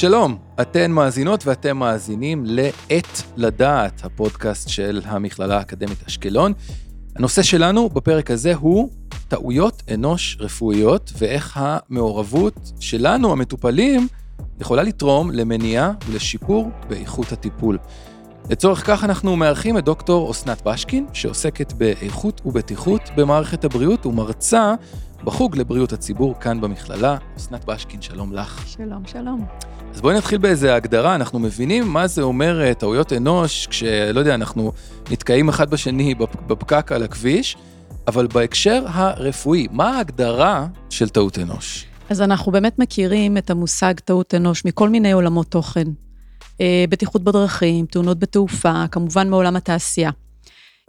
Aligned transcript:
שלום, 0.00 0.36
אתן 0.60 0.90
מאזינות 0.90 1.46
ואתם 1.46 1.76
מאזינים 1.76 2.44
ל"עת 2.46 3.22
לדעת", 3.36 4.04
הפודקאסט 4.04 4.68
של 4.68 5.00
המכללה 5.04 5.58
האקדמית 5.58 5.98
אשקלון. 6.08 6.52
הנושא 7.16 7.42
שלנו 7.42 7.88
בפרק 7.88 8.30
הזה 8.30 8.54
הוא 8.54 8.90
טעויות 9.28 9.82
אנוש 9.94 10.36
רפואיות 10.40 11.12
ואיך 11.18 11.60
המעורבות 11.60 12.72
שלנו, 12.80 13.32
המטופלים, 13.32 14.08
יכולה 14.60 14.82
לתרום 14.82 15.30
למניעה 15.30 15.92
ולשיפור 16.06 16.70
באיכות 16.88 17.32
הטיפול. 17.32 17.78
לצורך 18.50 18.86
כך 18.86 19.04
אנחנו 19.04 19.36
מארחים 19.36 19.78
את 19.78 19.84
דוקטור 19.84 20.30
אסנת 20.30 20.62
בשקין, 20.62 21.06
שעוסקת 21.12 21.72
באיכות 21.72 22.40
ובטיחות 22.44 23.02
במערכת 23.16 23.64
הבריאות 23.64 24.06
ומרצה 24.06 24.74
בחוג 25.24 25.56
לבריאות 25.56 25.92
הציבור 25.92 26.34
כאן 26.40 26.60
במכללה. 26.60 27.16
אסנת 27.36 27.64
בשקין, 27.64 28.02
שלום 28.02 28.32
לך. 28.32 28.64
שלום, 28.68 29.02
שלום. 29.06 29.46
אז 29.94 30.00
בואי 30.00 30.16
נתחיל 30.16 30.38
באיזה 30.38 30.74
הגדרה, 30.74 31.14
אנחנו 31.14 31.38
מבינים 31.38 31.88
מה 31.88 32.06
זה 32.06 32.22
אומר 32.22 32.60
אה, 32.60 32.74
טעויות 32.74 33.12
אנוש, 33.12 33.66
כשלא 33.66 34.20
יודע, 34.20 34.34
אנחנו 34.34 34.72
נתקעים 35.10 35.48
אחד 35.48 35.70
בשני 35.70 36.14
בפקק 36.46 36.92
על 36.92 37.02
הכביש, 37.02 37.56
אבל 38.08 38.26
בהקשר 38.26 38.84
הרפואי, 38.86 39.66
מה 39.70 39.96
ההגדרה 39.96 40.66
של 40.90 41.08
טעות 41.08 41.38
אנוש? 41.38 41.86
אז 42.10 42.20
אנחנו 42.20 42.52
באמת 42.52 42.78
מכירים 42.78 43.36
את 43.36 43.50
המושג 43.50 43.94
טעות 44.04 44.34
אנוש 44.34 44.64
מכל 44.64 44.88
מיני 44.88 45.12
עולמות 45.12 45.46
תוכן. 45.46 45.88
אה, 46.60 46.84
בטיחות 46.88 47.24
בדרכים, 47.24 47.86
תאונות 47.86 48.18
בתעופה, 48.18 48.84
כמובן 48.90 49.30
מעולם 49.30 49.56
התעשייה. 49.56 50.10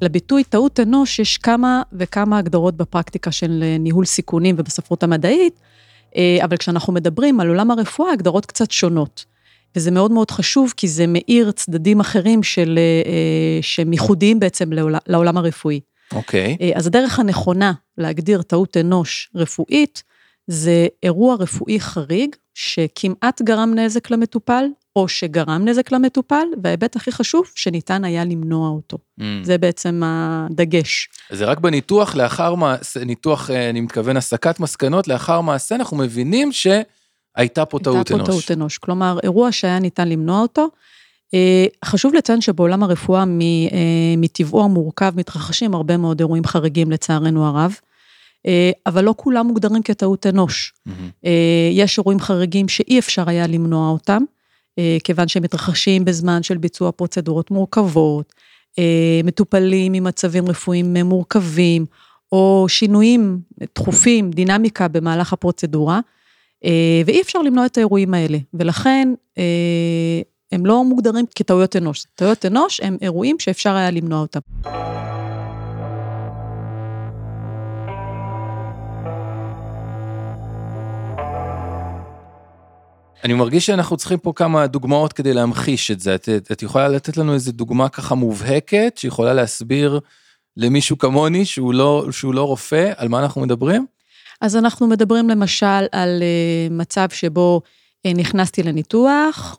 לביטוי 0.02 0.44
טעות 0.44 0.80
אנוש 0.80 1.20
יש 1.20 1.38
כמה 1.38 1.82
וכמה 1.94 2.38
הגדרות 2.38 2.78
בפרקטיקה 2.78 3.32
של 3.32 3.64
אה, 3.64 3.78
ניהול 3.78 4.06
סיכונים 4.06 4.56
ובספרות 4.58 5.04
המדעית, 5.04 5.60
אה, 6.16 6.38
אבל 6.44 6.58
כשאנחנו 6.58 6.94
מדברים 6.94 7.40
על 7.40 7.48
עולם 7.48 7.72
הרפואה, 7.72 8.14
הגדרות 8.14 8.46
קצת 8.46 8.72
שונות. 8.72 9.26
וזה 9.76 9.92
מאוד 9.92 10.12
מאוד 10.12 10.32
חשוב, 10.32 10.74
כי 10.78 10.88
זה 10.88 11.06
מאיר 11.08 11.52
צדדים 11.52 12.00
אחרים 12.00 12.44
של, 12.44 12.80
שהם 13.62 13.94
ייחודיים 13.94 14.40
בעצם 14.40 14.70
לעולם 15.08 15.38
הרפואי. 15.38 15.80
אוקיי. 16.14 16.58
Okay. 16.60 16.78
אז 16.78 16.88
הדרך 16.88 17.20
הנכונה 17.20 17.74
להגדיר 17.98 18.42
טעות 18.42 18.78
אנוש 18.78 19.30
רפואית, 19.36 20.04
זה 20.48 20.88
אירוע 21.04 21.36
רפואי 21.36 21.80
חריג, 21.80 22.36
שכמעט 22.54 23.42
גרם 23.42 23.74
נזק 23.76 24.12
למטופל, 24.12 24.66
או 24.96 25.08
שגרם 25.08 25.62
נזק 25.66 25.92
למטופל, 25.92 26.46
וההיבט 26.64 26.96
הכי 26.96 27.12
חשוב, 27.12 27.46
שניתן 27.56 28.04
היה 28.04 28.26
למנוע 28.26 28.70
אותו. 28.70 28.98
Mm. 29.20 29.24
זה 29.44 29.58
בעצם 29.58 30.02
הדגש. 30.06 31.10
זה 31.30 31.46
רק 31.46 31.60
בניתוח 31.60 32.16
לאחר 32.16 32.56
מעשה, 32.56 33.04
ניתוח, 33.04 33.50
אה, 33.50 33.70
אני 33.70 33.82
מתכוון, 33.82 34.18
הסקת 34.18 34.60
מסקנות, 34.60 35.08
לאחר 35.08 35.42
מעשה, 35.42 35.76
אנחנו 35.76 35.98
מבינים 35.98 36.52
שהייתה 36.52 37.66
פה 37.66 37.80
טעות 37.80 37.96
אנוש. 37.96 38.12
הייתה 38.12 38.26
פה 38.26 38.32
טעות 38.32 38.52
אנוש, 38.52 38.78
כלומר, 38.78 39.20
אירוע 39.24 39.52
שהיה 39.52 39.80
ניתן 39.80 40.10
למנוע 40.10 40.42
אותו. 40.42 40.68
אה, 41.34 41.66
חשוב 41.86 42.14
לציין 42.14 42.42
שבעולם 42.42 42.84
הרפואה, 42.84 43.22
אה, 43.22 43.26
מטבעו 44.18 44.64
המורכב, 44.64 45.14
מתרחשים 45.16 45.74
הרבה 45.74 45.98
מאוד 45.98 46.20
אירועים 46.20 46.46
חריגים, 46.46 46.92
לצערנו 46.92 47.48
הרב. 47.48 47.76
אבל 48.86 49.04
לא 49.04 49.14
כולם 49.18 49.48
מוגדרים 49.48 49.84
כטעות 49.84 50.28
אנוש. 50.28 50.74
Mm-hmm. 50.88 51.28
יש 51.72 51.98
אירועים 51.98 52.20
חריגים 52.20 52.68
שאי 52.68 53.00
אפשר 53.00 53.30
היה 53.30 53.48
למנוע 53.48 53.90
אותם. 53.90 54.24
אה, 54.82 54.98
כיוון 55.04 55.28
שהם 55.28 55.44
מתרחשים 55.44 56.06
בזמן 56.06 56.44
של 56.44 56.58
ביצוע 56.58 56.92
פרוצדורות 56.92 57.52
מורכבות, 57.52 58.34
אה, 58.80 59.22
מטופלים 59.24 59.94
עם 59.94 60.04
מצבים 60.04 60.50
רפואיים 60.50 60.98
מורכבים, 60.98 61.86
או 62.32 62.66
שינויים 62.70 63.40
דחופים, 63.76 64.32
דינמיקה 64.32 64.88
במהלך 64.88 65.34
הפרוצדורה, 65.34 66.00
אה, 66.66 67.02
ואי 67.06 67.22
אפשר 67.22 67.42
למנוע 67.42 67.66
את 67.66 67.78
האירועים 67.78 68.14
האלה, 68.14 68.38
ולכן 68.54 69.14
הם 70.52 70.66
לא 70.66 70.84
מוגדרים 70.84 71.26
כטעויות 71.36 71.76
אנוש. 71.76 72.06
טעויות 72.16 72.46
אנוש 72.46 72.80
הם 72.80 72.98
אירועים 73.02 73.40
שאפשר 73.40 73.76
היה 73.76 73.92
למנוע 73.92 74.20
אותם. 74.20 74.40
אני 83.24 83.34
מרגיש 83.34 83.66
שאנחנו 83.66 83.98
צריכים 83.98 84.18
פה 84.18 84.34
כמה 84.36 84.68
דוגמאות 84.68 85.14
כדי 85.14 85.34
להמחיש 85.34 85.92
את 85.92 86.00
זה. 86.00 86.16
את, 86.16 86.30
את 86.52 86.64
יכולה 86.64 86.88
לתת 86.88 87.18
לנו 87.18 87.34
איזה 87.34 87.52
דוגמה 87.52 87.90
ככה 87.90 88.16
מובהקת, 88.16 88.94
שיכולה 88.98 89.34
להסביר 89.34 90.00
למישהו 90.58 90.98
כמוני, 90.98 91.46
שהוא 91.46 91.74
לא, 91.74 92.08
שהוא 92.12 92.34
לא 92.34 92.44
רופא, 92.44 92.92
על 92.98 93.08
מה 93.08 93.20
אנחנו 93.20 93.42
מדברים? 93.42 93.86
אז 94.42 94.56
אנחנו 94.56 94.88
מדברים 94.88 95.30
למשל 95.30 95.86
על 95.92 96.24
uh, 96.70 96.74
מצב 96.74 97.10
שבו 97.10 97.62
uh, 98.08 98.12
נכנסתי 98.16 98.64
לניתוח, 98.64 99.58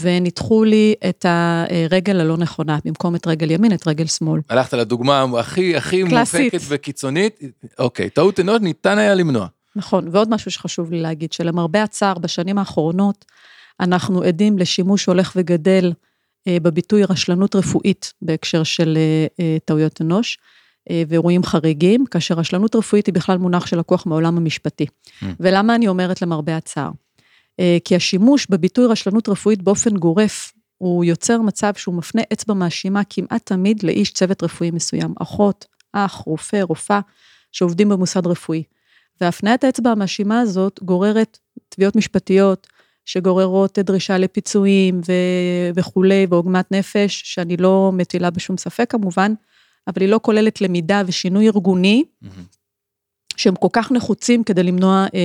וניתחו 0.00 0.64
לי 0.64 0.94
את 1.08 1.26
הרגל 1.28 2.20
הלא 2.20 2.36
נכונה, 2.36 2.78
במקום 2.84 3.14
את 3.14 3.26
רגל 3.26 3.50
ימין, 3.50 3.72
את 3.72 3.88
רגל 3.88 4.06
שמאל. 4.06 4.40
הלכת 4.48 4.72
לדוגמה 4.72 5.24
הכי, 5.38 5.76
הכי 5.76 6.02
מובהקת 6.02 6.60
וקיצונית. 6.68 7.40
אוקיי, 7.78 8.10
טעות 8.10 8.40
אנוש 8.40 8.60
ניתן 8.60 8.98
היה 8.98 9.14
למנוע. 9.14 9.46
נכון, 9.76 10.08
ועוד 10.12 10.30
משהו 10.30 10.50
שחשוב 10.50 10.92
לי 10.92 11.00
להגיד, 11.00 11.32
שלמרבה 11.32 11.82
הצער, 11.82 12.18
בשנים 12.18 12.58
האחרונות, 12.58 13.24
אנחנו 13.80 14.22
עדים 14.22 14.58
לשימוש 14.58 15.06
הולך 15.06 15.32
וגדל 15.36 15.92
אה, 16.48 16.56
בביטוי 16.62 17.04
רשלנות 17.04 17.56
רפואית 17.56 18.12
בהקשר 18.22 18.62
של 18.62 18.98
אה, 19.00 19.26
אה, 19.40 19.56
טעויות 19.64 20.00
אנוש. 20.00 20.38
ואירועים 21.08 21.44
חריגים, 21.44 22.06
כאשר 22.06 22.34
רשלנות 22.34 22.76
רפואית 22.76 23.06
היא 23.06 23.14
בכלל 23.14 23.38
מונח 23.38 23.66
שלקוח 23.66 24.06
מהעולם 24.06 24.36
המשפטי. 24.36 24.86
Mm. 24.86 25.26
ולמה 25.40 25.74
אני 25.74 25.88
אומרת 25.88 26.22
למרבה 26.22 26.56
הצער? 26.56 26.90
כי 27.84 27.96
השימוש 27.96 28.46
בביטוי 28.50 28.86
רשלנות 28.86 29.28
רפואית 29.28 29.62
באופן 29.62 29.96
גורף, 29.96 30.52
הוא 30.78 31.04
יוצר 31.04 31.40
מצב 31.40 31.74
שהוא 31.74 31.94
מפנה 31.94 32.22
אצבע 32.32 32.54
מאשימה 32.54 33.02
כמעט 33.10 33.46
תמיד 33.46 33.82
לאיש 33.82 34.12
צוות 34.12 34.42
רפואי 34.42 34.70
מסוים, 34.70 35.14
אחות, 35.20 35.64
אח, 35.92 36.14
רופא, 36.26 36.62
רופאה, 36.62 37.00
שעובדים 37.52 37.88
במוסד 37.88 38.26
רפואי. 38.26 38.62
והפניית 39.22 39.64
האצבע 39.64 39.90
המאשימה 39.90 40.40
הזאת 40.40 40.80
גוררת 40.82 41.38
תביעות 41.68 41.96
משפטיות, 41.96 42.66
שגוררות 43.04 43.78
דרישה 43.78 44.18
לפיצויים 44.18 45.00
ו- 45.08 45.70
וכולי, 45.74 46.26
ועוגמת 46.30 46.72
נפש, 46.72 47.22
שאני 47.24 47.56
לא 47.56 47.90
מטילה 47.94 48.30
בשום 48.30 48.56
ספק 48.56 48.90
כמובן, 48.90 49.34
אבל 49.86 50.02
היא 50.02 50.08
לא 50.08 50.20
כוללת 50.22 50.60
למידה 50.60 51.02
ושינוי 51.06 51.46
ארגוני, 51.48 52.04
mm-hmm. 52.04 52.26
שהם 53.36 53.54
כל 53.54 53.68
כך 53.72 53.92
נחוצים 53.92 54.44
כדי 54.44 54.62
למנוע 54.62 55.06
אה, 55.14 55.20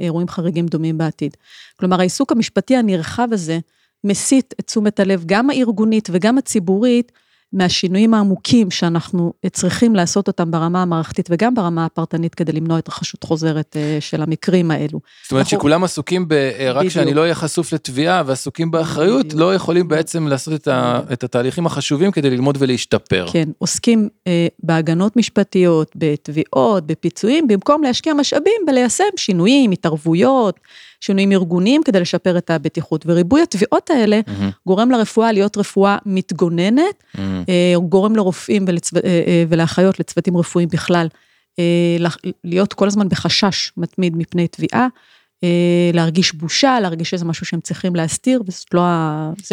אירועים 0.00 0.28
חריגים 0.28 0.66
דומים 0.66 0.98
בעתיד. 0.98 1.36
כלומר, 1.76 2.00
העיסוק 2.00 2.32
המשפטי 2.32 2.76
הנרחב 2.76 3.28
הזה 3.32 3.58
מסיט 4.04 4.54
את 4.60 4.66
תשומת 4.66 5.00
הלב, 5.00 5.22
גם 5.26 5.50
הארגונית 5.50 6.08
וגם 6.12 6.38
הציבורית, 6.38 7.12
מהשינויים 7.54 8.14
העמוקים 8.14 8.70
שאנחנו 8.70 9.32
צריכים 9.52 9.94
לעשות 9.94 10.28
אותם 10.28 10.50
ברמה 10.50 10.82
המערכתית 10.82 11.28
וגם 11.30 11.54
ברמה 11.54 11.84
הפרטנית 11.84 12.34
כדי 12.34 12.52
למנוע 12.52 12.78
התרחשות 12.78 13.24
חוזרת 13.24 13.76
אה, 13.76 13.96
של 14.00 14.22
המקרים 14.22 14.70
האלו. 14.70 15.00
זאת 15.22 15.32
אומרת 15.32 15.44
אנחנו... 15.44 15.58
שכולם 15.58 15.84
עסוקים 15.84 16.28
ב... 16.28 16.32
אה, 16.32 16.72
רק 16.72 16.88
שאני 16.88 17.14
לא 17.14 17.20
אהיה 17.20 17.34
חשוף 17.34 17.72
לתביעה 17.72 18.22
ועסוקים 18.26 18.70
באחריות, 18.70 19.26
בדיוק. 19.26 19.40
לא 19.40 19.54
יכולים 19.54 19.88
בעצם 19.88 20.28
לעשות 20.28 20.54
את, 20.54 20.68
ה... 20.68 21.00
את 21.12 21.24
התהליכים 21.24 21.66
החשובים 21.66 22.10
כדי 22.10 22.30
ללמוד 22.30 22.56
ולהשתפר. 22.60 23.26
כן, 23.32 23.48
עוסקים 23.58 24.08
אה, 24.26 24.46
בהגנות 24.62 25.16
משפטיות, 25.16 25.90
בתביעות, 25.96 26.86
בפיצויים, 26.86 27.46
במקום 27.48 27.82
להשקיע 27.82 28.14
משאבים 28.14 28.62
בליישם 28.66 29.04
שינויים, 29.16 29.70
התערבויות. 29.70 30.60
שינויים 31.00 31.32
ארגוניים 31.32 31.82
כדי 31.84 32.00
לשפר 32.00 32.38
את 32.38 32.50
הבטיחות. 32.50 33.04
וריבוי 33.06 33.42
התביעות 33.42 33.90
האלה 33.90 34.20
mm-hmm. 34.26 34.66
גורם 34.66 34.90
לרפואה 34.90 35.32
להיות 35.32 35.56
רפואה 35.56 35.98
מתגוננת, 36.06 37.02
mm-hmm. 37.16 37.80
גורם 37.88 38.16
לרופאים 38.16 38.64
ולצו... 38.68 38.96
אה, 38.96 39.22
אה, 39.26 39.44
ולאחיות, 39.48 40.00
לצוותים 40.00 40.36
רפואיים 40.36 40.68
בכלל, 40.68 41.06
להיות 42.44 42.72
כל 42.72 42.86
הזמן 42.86 43.08
בחשש 43.08 43.72
מתמיד 43.76 44.16
מפני 44.16 44.48
תביעה. 44.48 44.86
אה, 45.44 45.90
להרגיש 45.92 46.32
בושה, 46.32 46.80
להרגיש 46.80 47.10
שזה 47.10 47.24
משהו 47.24 47.46
שהם 47.46 47.60
צריכים 47.60 47.96
להסתיר, 47.96 48.42
וזה 48.46 48.64
לא, 48.72 48.82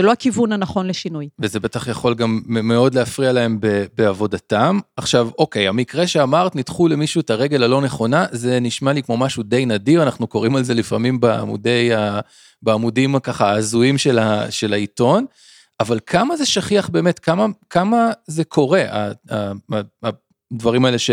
לא 0.03 0.11
הכיוון 0.11 0.51
הנכון 0.51 0.87
לשינוי. 0.87 1.29
וזה 1.39 1.59
בטח 1.59 1.87
יכול 1.87 2.13
גם 2.13 2.41
מאוד 2.45 2.95
להפריע 2.95 3.31
להם 3.31 3.59
בעבודתם. 3.97 4.79
עכשיו, 4.97 5.29
אוקיי, 5.37 5.67
המקרה 5.67 6.07
שאמרת, 6.07 6.55
ניתחו 6.55 6.87
למישהו 6.87 7.21
את 7.21 7.29
הרגל 7.29 7.63
הלא 7.63 7.81
נכונה, 7.81 8.25
זה 8.31 8.59
נשמע 8.59 8.93
לי 8.93 9.03
כמו 9.03 9.17
משהו 9.17 9.43
די 9.43 9.65
נדיר, 9.65 10.03
אנחנו 10.03 10.27
קוראים 10.27 10.55
על 10.55 10.63
זה 10.63 10.73
לפעמים 10.73 11.19
בעמודי, 11.19 11.89
בעמודים 12.61 13.19
ככה 13.19 13.49
ההזויים 13.49 13.97
של, 13.97 14.19
של 14.49 14.73
העיתון, 14.73 15.25
אבל 15.79 15.99
כמה 16.05 16.37
זה 16.37 16.45
שכיח 16.45 16.89
באמת, 16.89 17.19
כמה, 17.19 17.45
כמה 17.69 18.11
זה 18.27 18.43
קורה, 18.43 18.83
הדברים 20.51 20.85
האלה 20.85 20.99
ש... 20.99 21.11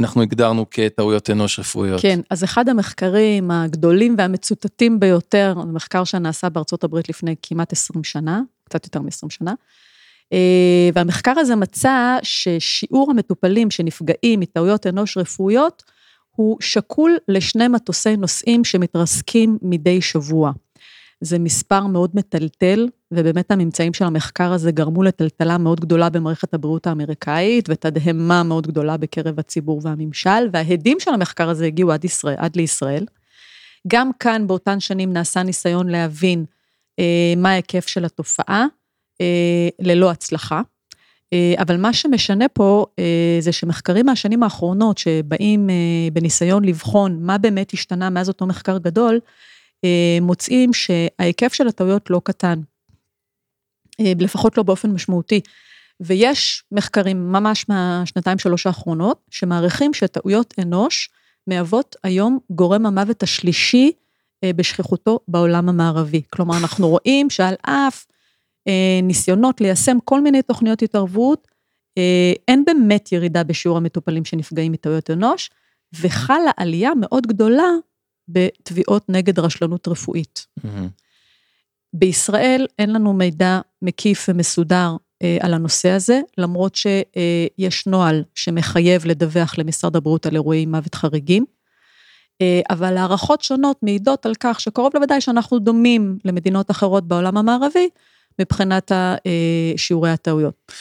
אנחנו 0.00 0.22
הגדרנו 0.22 0.66
כטעויות 0.70 1.30
אנוש 1.30 1.58
רפואיות. 1.58 2.00
כן, 2.02 2.20
אז 2.30 2.44
אחד 2.44 2.68
המחקרים 2.68 3.50
הגדולים 3.50 4.14
והמצוטטים 4.18 5.00
ביותר, 5.00 5.54
מחקר 5.72 6.04
שנעשה 6.04 6.48
בארצות 6.48 6.84
הברית 6.84 7.08
לפני 7.08 7.34
כמעט 7.42 7.72
20 7.72 8.04
שנה, 8.04 8.40
קצת 8.64 8.84
יותר 8.84 9.00
מ-20 9.00 9.30
שנה, 9.30 9.54
אה, 10.32 10.90
והמחקר 10.94 11.34
הזה 11.36 11.56
מצא 11.56 12.18
ששיעור 12.22 13.10
המטופלים 13.10 13.70
שנפגעים 13.70 14.40
מטעויות 14.40 14.86
אנוש 14.86 15.16
רפואיות, 15.16 15.82
הוא 16.30 16.56
שקול 16.60 17.18
לשני 17.28 17.68
מטוסי 17.68 18.16
נוסעים 18.16 18.64
שמתרסקים 18.64 19.58
מדי 19.62 20.00
שבוע. 20.00 20.52
זה 21.20 21.38
מספר 21.38 21.86
מאוד 21.86 22.10
מטלטל, 22.14 22.88
ובאמת 23.12 23.50
הממצאים 23.50 23.94
של 23.94 24.04
המחקר 24.04 24.52
הזה 24.52 24.72
גרמו 24.72 25.02
לטלטלה 25.02 25.58
מאוד 25.58 25.80
גדולה 25.80 26.10
במערכת 26.10 26.54
הבריאות 26.54 26.86
האמריקאית, 26.86 27.68
ותדהמה 27.68 28.42
מאוד 28.42 28.66
גדולה 28.66 28.96
בקרב 28.96 29.38
הציבור 29.38 29.80
והממשל, 29.84 30.48
וההדים 30.52 31.00
של 31.00 31.10
המחקר 31.10 31.48
הזה 31.48 31.66
הגיעו 31.66 31.92
עד, 31.92 32.04
ישראל, 32.04 32.36
עד 32.38 32.56
לישראל. 32.56 33.06
גם 33.88 34.10
כאן 34.18 34.46
באותן 34.46 34.80
שנים 34.80 35.12
נעשה 35.12 35.42
ניסיון 35.42 35.88
להבין 35.88 36.44
אה, 36.98 37.34
מה 37.36 37.50
ההיקף 37.50 37.86
של 37.86 38.04
התופעה, 38.04 38.66
אה, 39.20 39.68
ללא 39.78 40.10
הצלחה. 40.10 40.62
אה, 41.32 41.54
אבל 41.58 41.76
מה 41.76 41.92
שמשנה 41.92 42.48
פה 42.48 42.86
אה, 42.98 43.38
זה 43.40 43.52
שמחקרים 43.52 44.06
מהשנים 44.06 44.42
האחרונות 44.42 44.98
שבאים 44.98 45.70
אה, 45.70 45.74
בניסיון 46.12 46.64
לבחון 46.64 47.18
מה 47.22 47.38
באמת 47.38 47.72
השתנה 47.72 48.10
מאז 48.10 48.28
אותו 48.28 48.46
מחקר 48.46 48.78
גדול, 48.78 49.20
מוצאים 50.20 50.72
שההיקף 50.72 51.52
של 51.52 51.68
הטעויות 51.68 52.10
לא 52.10 52.20
קטן, 52.24 52.60
לפחות 54.00 54.56
לא 54.56 54.62
באופן 54.62 54.90
משמעותי. 54.90 55.40
ויש 56.00 56.64
מחקרים 56.72 57.32
ממש 57.32 57.68
מהשנתיים 57.68 58.38
שלוש 58.38 58.66
האחרונות, 58.66 59.20
שמעריכים 59.30 59.94
שטעויות 59.94 60.54
אנוש 60.60 61.10
מהוות 61.46 61.96
היום 62.02 62.38
גורם 62.50 62.86
המוות 62.86 63.22
השלישי 63.22 63.92
בשכיחותו 64.44 65.18
בעולם 65.28 65.68
המערבי. 65.68 66.22
כלומר, 66.30 66.58
אנחנו 66.58 66.88
רואים 66.88 67.30
שעל 67.30 67.54
אף 67.62 68.06
אה, 68.68 69.00
ניסיונות 69.02 69.60
ליישם 69.60 69.98
כל 70.04 70.20
מיני 70.20 70.42
תוכניות 70.42 70.82
התערבות, 70.82 71.48
אה, 71.98 72.32
אין 72.48 72.64
באמת 72.64 73.12
ירידה 73.12 73.44
בשיעור 73.44 73.76
המטופלים 73.76 74.24
שנפגעים 74.24 74.72
מטעויות 74.72 75.10
אנוש, 75.10 75.50
וחלה 76.00 76.50
עלייה 76.56 76.90
מאוד 77.00 77.26
גדולה 77.26 77.70
בתביעות 78.32 79.08
נגד 79.08 79.38
רשלנות 79.38 79.88
רפואית. 79.88 80.46
בישראל 81.92 82.66
אין 82.78 82.92
לנו 82.92 83.12
מידע 83.12 83.60
מקיף 83.82 84.26
ומסודר 84.28 84.96
אה, 85.22 85.38
על 85.40 85.54
הנושא 85.54 85.90
הזה, 85.90 86.20
למרות 86.38 86.74
שיש 86.74 87.86
נוהל 87.86 88.24
שמחייב 88.34 89.06
לדווח 89.06 89.58
למשרד 89.58 89.96
הבריאות 89.96 90.26
על 90.26 90.34
אירועי 90.34 90.66
מוות 90.66 90.94
חריגים. 90.94 91.44
אבל 92.70 92.96
הערכות 92.96 93.42
שונות 93.42 93.76
מעידות 93.82 94.26
על 94.26 94.32
כך 94.40 94.60
שקרוב 94.60 94.92
לוודאי 94.94 95.20
שאנחנו 95.20 95.58
דומים 95.58 96.18
למדינות 96.24 96.70
אחרות 96.70 97.08
בעולם 97.08 97.36
המערבי, 97.36 97.88
מבחינת 98.38 98.92
אה, 98.92 99.16
שיעורי 99.76 100.10
הטעויות. 100.10 100.72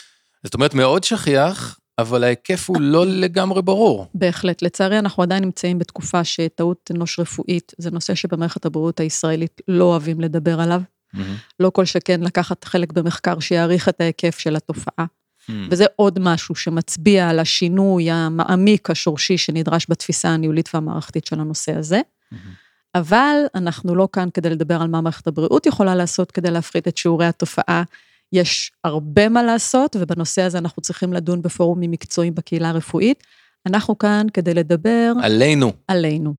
זאת 0.43 0.53
אומרת, 0.53 0.73
מאוד 0.73 1.03
שכיח, 1.03 1.78
אבל 2.01 2.23
ההיקף 2.23 2.69
הוא 2.69 2.81
לא 2.81 3.05
לגמרי 3.05 3.61
ברור. 3.61 4.05
בהחלט. 4.13 4.61
לצערי, 4.61 4.99
אנחנו 4.99 5.23
עדיין 5.23 5.43
נמצאים 5.43 5.79
בתקופה 5.79 6.23
שטעות 6.23 6.91
אנוש 6.95 7.19
רפואית 7.19 7.73
זה 7.77 7.91
נושא 7.91 8.15
שבמערכת 8.15 8.65
הבריאות 8.65 8.99
הישראלית 8.99 9.61
לא 9.67 9.83
אוהבים 9.83 10.21
לדבר 10.21 10.61
עליו. 10.61 10.81
Mm-hmm. 11.15 11.19
לא 11.59 11.69
כל 11.69 11.85
שכן 11.85 12.21
לקחת 12.21 12.63
חלק 12.63 12.93
במחקר 12.93 13.39
שיעריך 13.39 13.89
את 13.89 14.01
ההיקף 14.01 14.39
של 14.39 14.55
התופעה. 14.55 15.05
Mm-hmm. 15.05 15.51
וזה 15.71 15.85
עוד 15.95 16.19
משהו 16.19 16.55
שמצביע 16.55 17.29
על 17.29 17.39
השינוי 17.39 18.11
המעמיק, 18.11 18.89
השורשי, 18.89 19.37
שנדרש 19.37 19.85
בתפיסה 19.89 20.29
הניהולית 20.29 20.69
והמערכתית 20.73 21.25
של 21.25 21.39
הנושא 21.39 21.75
הזה. 21.75 22.01
Mm-hmm. 22.33 22.35
אבל 22.95 23.37
אנחנו 23.55 23.95
לא 23.95 24.07
כאן 24.13 24.29
כדי 24.33 24.49
לדבר 24.49 24.81
על 24.81 24.87
מה 24.87 25.01
מערכת 25.01 25.27
הבריאות 25.27 25.65
יכולה 25.65 25.95
לעשות 25.95 26.31
כדי 26.31 26.51
להפחית 26.51 26.87
את 26.87 26.97
שיעורי 26.97 27.25
התופעה. 27.25 27.83
יש 28.33 28.71
הרבה 28.83 29.29
מה 29.29 29.43
לעשות, 29.43 29.95
ובנושא 29.99 30.41
הזה 30.41 30.57
אנחנו 30.57 30.81
צריכים 30.81 31.13
לדון 31.13 31.41
בפורומים 31.41 31.91
מקצועיים 31.91 32.35
בקהילה 32.35 32.69
הרפואית. 32.69 33.23
אנחנו 33.65 33.97
כאן 33.97 34.27
כדי 34.33 34.53
לדבר... 34.53 35.13
עלינו. 35.21 35.71
עלינו. 35.87 36.33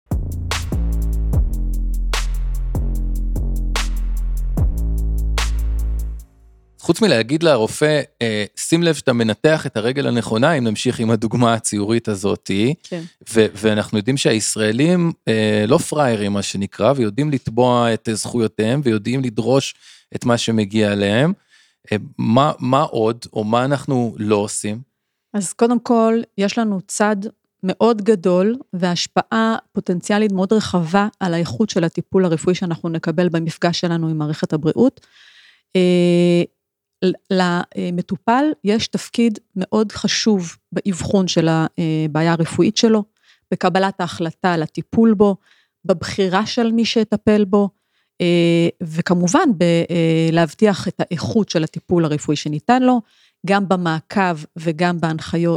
חוץ 6.81 7.01
מלהגיד 7.01 7.43
לרופא, 7.43 8.01
אה, 8.23 8.45
שים 8.57 8.83
לב 8.83 8.95
שאתה 8.95 9.13
מנתח 9.13 9.67
את 9.67 9.77
הרגל 9.77 10.07
הנכונה, 10.07 10.53
אם 10.53 10.65
נמשיך 10.65 11.01
עם 11.01 11.11
הדוגמה 11.11 11.55
הציורית 11.55 12.09
הזאתי, 12.09 12.75
כן. 12.83 13.03
ואנחנו 13.35 13.99
יודעים 13.99 14.17
שהישראלים 14.17 15.13
אה, 15.29 15.65
לא 15.69 15.79
פראיירים, 15.79 16.33
מה 16.33 16.43
שנקרא, 16.43 16.93
ויודעים 16.97 17.31
לתבוע 17.31 17.95
את 17.95 18.09
זכויותיהם, 18.13 18.81
ויודעים 18.85 19.23
לדרוש 19.23 19.75
את 20.15 20.25
מה 20.25 20.39
שמגיע 20.39 20.93
אליהם. 20.93 21.33
אה, 21.93 21.97
מה, 22.19 22.53
מה 22.59 22.83
עוד, 22.83 23.19
או 23.33 23.45
מה 23.45 23.65
אנחנו 23.65 24.15
לא 24.19 24.37
עושים? 24.37 24.81
אז 25.35 25.53
קודם 25.53 25.81
כל, 25.81 26.21
יש 26.39 26.59
לנו 26.59 26.81
צד 26.87 27.17
מאוד 27.63 28.03
גדול 28.03 28.57
והשפעה 28.73 29.57
פוטנציאלית 29.73 30.33
מאוד 30.33 30.53
רחבה 30.53 31.09
על 31.21 31.35
האיכות 31.35 31.71
של 31.71 31.85
הטיפול 31.85 32.25
הרפואי 32.25 32.55
שאנחנו 32.55 32.89
נקבל 32.89 33.29
במפגש 33.29 33.81
שלנו 33.81 34.09
עם 34.09 34.19
מערכת 34.19 34.53
הבריאות. 34.53 35.01
למטופל 37.31 38.45
יש 38.65 38.89
תפקיד 38.89 39.39
מאוד 39.57 39.93
חשוב 39.93 40.57
באבחון 40.73 41.29
של 41.29 41.49
הבעיה 41.49 42.33
הרפואית 42.33 42.77
שלו, 42.77 43.05
בקבלת 43.51 44.01
ההחלטה 44.01 44.53
על 44.53 44.63
הטיפול 44.63 45.15
בו, 45.15 45.37
בבחירה 45.85 46.47
של 46.47 46.73
מי 46.73 46.85
שיטפל 46.85 47.45
בו, 47.45 47.69
וכמובן 48.83 49.49
בלהבטיח 50.31 50.89
את 50.89 51.01
האיכות 51.01 51.49
של 51.49 51.65
הטיפול 51.65 52.05
הרפואי 52.05 52.37
שניתן 52.37 52.83
לו, 52.83 53.01
גם 53.47 53.69
במעקב 53.69 54.37
וגם 54.57 54.97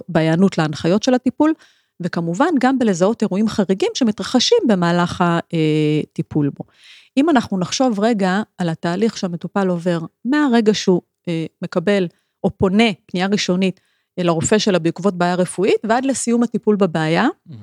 בהיענות 0.10 0.58
להנחיות 0.58 1.04
של 1.04 1.14
הטיפול, 1.14 1.54
וכמובן 2.00 2.50
גם 2.60 2.80
בלזהות 2.80 3.22
אירועים 3.22 3.48
חריגים 3.48 3.90
שמתרחשים 3.94 4.58
במהלך 4.68 5.24
הטיפול 5.24 6.50
בו. 6.50 6.64
אם 7.18 7.30
אנחנו 7.30 7.60
נחשוב 7.60 8.00
רגע 8.00 8.42
על 8.58 8.70
התהליך 8.70 9.18
שהמטופל 9.18 9.68
עובר 9.68 10.00
מהרגע 10.26 10.74
שהוא 10.74 11.02
אה, 11.28 11.46
מקבל 11.62 12.08
או 12.44 12.58
פונה, 12.58 12.84
פנייה 13.06 13.28
ראשונית, 13.28 13.80
לרופא 14.18 14.58
שלה 14.58 14.80
בעקבות 14.80 15.18
בעיה 15.18 15.36
רפואית, 15.36 15.78
ועד 15.84 16.06
לסיום 16.06 16.44
הטיפול 16.44 16.76
בבעיה, 16.76 17.28
mm-hmm. 17.50 17.54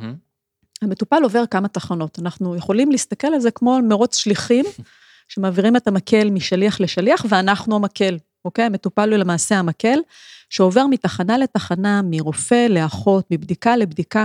המטופל 0.83 1.23
עובר 1.23 1.47
כמה 1.51 1.69
תחנות. 1.69 2.19
אנחנו 2.19 2.57
יכולים 2.57 2.91
להסתכל 2.91 3.27
על 3.27 3.41
זה 3.41 3.51
כמו 3.51 3.77
על 3.77 3.83
מרוץ 3.83 4.17
שליחים, 4.17 4.65
שמעבירים 5.29 5.77
את 5.77 5.89
המקל 5.89 6.31
משליח 6.31 6.81
לשליח, 6.81 7.25
ואנחנו 7.29 7.77
המקל, 7.77 8.19
אוקיי? 8.45 8.65
המטופל 8.65 9.11
הוא 9.11 9.19
למעשה 9.19 9.59
המקל, 9.59 9.99
שעובר 10.51 10.87
מתחנה 10.87 11.39
לתחנה, 11.39 12.01
מרופא 12.05 12.67
לאחות, 12.71 13.25
מבדיקה 13.31 13.77
לבדיקה. 13.77 14.25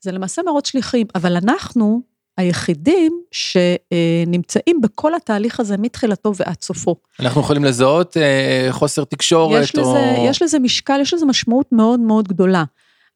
זה 0.00 0.12
למעשה 0.12 0.42
מרוץ 0.42 0.68
שליחים, 0.68 1.06
אבל 1.14 1.36
אנחנו, 1.36 2.02
היחידים 2.36 3.20
שנמצאים 3.32 4.80
בכל 4.80 5.14
התהליך 5.14 5.60
הזה 5.60 5.76
מתחילתו 5.76 6.32
ועד 6.36 6.56
סופו. 6.62 6.96
אנחנו 7.20 7.40
יכולים 7.40 7.64
לזהות 7.64 8.16
אה, 8.16 8.68
חוסר 8.70 9.04
תקשורת 9.04 9.62
יש 9.62 9.76
לזה, 9.76 10.16
או... 10.16 10.26
יש 10.30 10.42
לזה 10.42 10.58
משקל, 10.58 10.98
יש 11.00 11.14
לזה 11.14 11.26
משמעות 11.26 11.66
מאוד 11.72 12.00
מאוד 12.00 12.28
גדולה. 12.28 12.64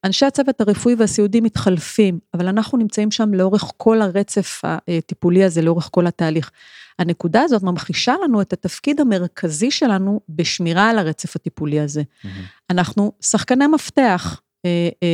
אנשי 0.03 0.25
הצוות 0.25 0.61
הרפואי 0.61 0.95
והסיעודי 0.97 1.41
מתחלפים, 1.41 2.19
אבל 2.33 2.47
אנחנו 2.47 2.77
נמצאים 2.77 3.11
שם 3.11 3.33
לאורך 3.33 3.71
כל 3.77 4.01
הרצף 4.01 4.61
הטיפולי 4.63 5.43
הזה, 5.43 5.61
לאורך 5.61 5.89
כל 5.91 6.07
התהליך. 6.07 6.51
הנקודה 6.99 7.41
הזאת 7.41 7.63
ממחישה 7.63 8.15
לנו 8.23 8.41
את 8.41 8.53
התפקיד 8.53 9.01
המרכזי 9.01 9.71
שלנו 9.71 10.19
בשמירה 10.29 10.89
על 10.89 10.99
הרצף 10.99 11.35
הטיפולי 11.35 11.79
הזה. 11.79 12.01
Mm-hmm. 12.01 12.27
אנחנו 12.69 13.11
שחקני 13.21 13.67
מפתח 13.67 14.41
אה, 14.65 14.89
אה, 15.03 15.07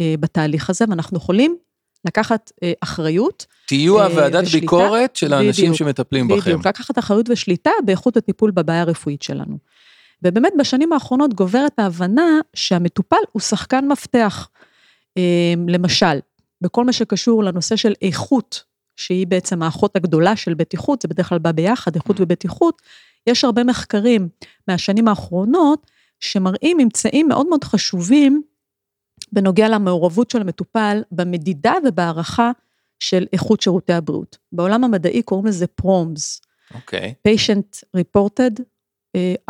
אה, 0.00 0.14
בתהליך 0.20 0.70
הזה, 0.70 0.84
ואנחנו 0.88 1.16
יכולים 1.16 1.56
לקחת 2.04 2.52
אה, 2.62 2.72
אחריות. 2.80 3.46
תהיו 3.66 4.00
אה, 4.00 4.06
הוועדת 4.06 4.44
ושליטה, 4.44 4.60
ביקורת 4.60 5.16
של 5.16 5.32
האנשים 5.32 5.64
בדיוק, 5.64 5.76
שמטפלים 5.76 6.28
בכם. 6.28 6.40
בדיוק, 6.40 6.66
לקחת 6.66 6.98
אחריות 6.98 7.30
ושליטה 7.30 7.70
באיכות 7.84 8.16
הטיפול 8.16 8.50
בבעיה 8.50 8.80
הרפואית 8.80 9.22
שלנו. 9.22 9.58
ובאמת 10.22 10.52
בשנים 10.58 10.92
האחרונות 10.92 11.34
גוברת 11.34 11.78
ההבנה 11.78 12.40
שהמטופל 12.54 13.16
הוא 13.32 13.40
שחקן 13.40 13.88
מפתח. 13.88 14.48
אה, 15.16 15.54
למשל, 15.68 16.18
בכל 16.60 16.84
מה 16.84 16.92
שקשור 16.92 17.44
לנושא 17.44 17.76
של 17.76 17.92
איכות, 18.02 18.64
שהיא 18.96 19.26
בעצם 19.26 19.62
האחות 19.62 19.96
הגדולה 19.96 20.36
של 20.36 20.54
בטיחות, 20.54 21.02
זה 21.02 21.08
בדרך 21.08 21.28
כלל 21.28 21.38
בא 21.38 21.52
ביחד, 21.52 21.94
איכות 21.94 22.16
mm. 22.18 22.22
ובטיחות, 22.22 22.82
יש 23.26 23.44
הרבה 23.44 23.64
מחקרים 23.64 24.28
מהשנים 24.68 25.08
האחרונות 25.08 25.90
שמראים 26.20 26.76
ממצאים 26.76 27.28
מאוד 27.28 27.48
מאוד 27.48 27.64
חשובים 27.64 28.42
בנוגע 29.32 29.68
למעורבות 29.68 30.30
של 30.30 30.40
המטופל 30.40 31.02
במדידה 31.12 31.72
ובהערכה 31.86 32.50
של 33.00 33.26
איכות 33.32 33.60
שירותי 33.60 33.92
הבריאות. 33.92 34.38
בעולם 34.52 34.84
המדעי 34.84 35.22
קוראים 35.22 35.46
לזה 35.46 35.66
פרומס. 35.66 36.40
אוקיי. 36.74 37.14
Okay. 37.14 37.30
patient 37.30 37.84
reported 37.96 38.62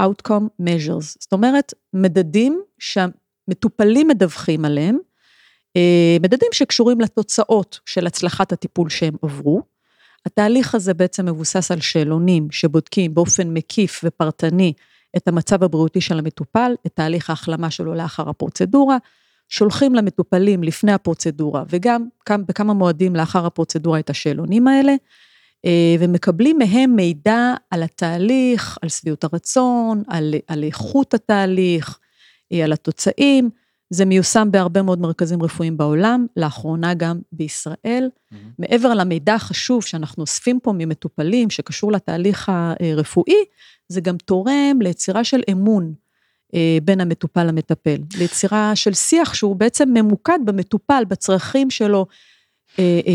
outcome 0.01 0.63
measures. 0.63 1.17
זאת 1.21 1.33
אומרת, 1.33 1.75
מדדים 1.93 2.63
שהמטופלים 2.79 4.09
מדווחים 4.09 4.65
עליהם, 4.65 4.99
uh, 5.79 6.23
מדדים 6.23 6.49
שקשורים 6.53 7.01
לתוצאות 7.01 7.81
של 7.87 8.07
הצלחת 8.07 8.53
הטיפול 8.53 8.91
שהם 8.91 9.15
עברו. 9.23 9.63
התהליך 10.27 10.75
הזה 10.75 10.95
בעצם 10.95 11.27
מבוסס 11.27 11.71
על 11.71 11.81
שאלונים 11.81 12.51
שבודקים 12.51 13.15
באופן 13.15 13.55
מקיף 13.55 14.01
ופרטני 14.05 14.73
את 15.17 15.29
המצב 15.29 15.65
הבריאותי 15.65 16.01
של 16.01 16.19
המטופל, 16.19 16.73
את 16.87 16.93
תהליך 16.95 17.31
ההחלמה 17.31 17.71
שלו 17.71 17.95
לאחר 17.95 18.29
הפרוצדורה, 18.29 18.97
שולחים 19.49 19.95
למטופלים 19.95 20.63
לפני 20.63 20.93
הפרוצדורה, 20.93 21.65
וגם 21.69 22.07
בכמה 22.31 22.75
מועדים 22.75 23.17
לאחר 23.17 23.47
הפרוצדורה 23.47 23.99
את 23.99 24.11
השאלונים 24.11 24.69
האלה, 24.69 24.93
אה, 24.93 24.97
ומקבלים 26.01 26.59
מהם 26.59 26.97
מידע 26.97 27.55
על 27.71 27.83
התהליך, 27.83 28.79
על 28.83 28.89
שביעות 28.89 29.25
הרצון, 29.25 30.03
על, 30.09 30.35
על 30.47 30.65
איכות 30.65 31.15
התהליך, 31.15 31.99
אה, 32.53 32.65
על 32.65 32.73
התוצאים. 32.73 33.51
זה 33.91 34.05
מיושם 34.05 34.49
בהרבה 34.51 34.83
מאוד 34.83 35.01
מרכזים 35.01 35.43
רפואיים 35.43 35.77
בעולם, 35.77 36.27
לאחרונה 36.37 36.95
גם 36.95 37.19
בישראל. 37.33 38.09
Mm-hmm. 38.11 38.37
מעבר 38.59 38.95
למידע 38.95 39.35
החשוב 39.35 39.85
שאנחנו 39.85 40.21
אוספים 40.21 40.61
פה 40.61 40.73
ממטופלים, 40.73 41.51
שקשור 41.51 41.93
לתהליך 41.93 42.53
הרפואי, 42.55 43.45
זה 43.89 44.01
גם 44.01 44.17
תורם 44.17 44.79
ליצירה 44.81 45.25
של 45.25 45.43
אמון 45.51 45.95
אה, 46.55 46.79
בין 46.83 47.01
המטופל 47.01 47.45
למטפל, 47.45 47.97
ליצירה 48.19 48.77
של 48.77 48.95
שיח 48.95 49.35
שהוא 49.35 49.57
בעצם 49.57 49.89
ממוקד 49.95 50.39
במטופל, 50.45 51.03
בצרכים 51.09 51.71
שלו, 51.71 51.99
אה, 51.99 52.05
אה, 52.09 52.38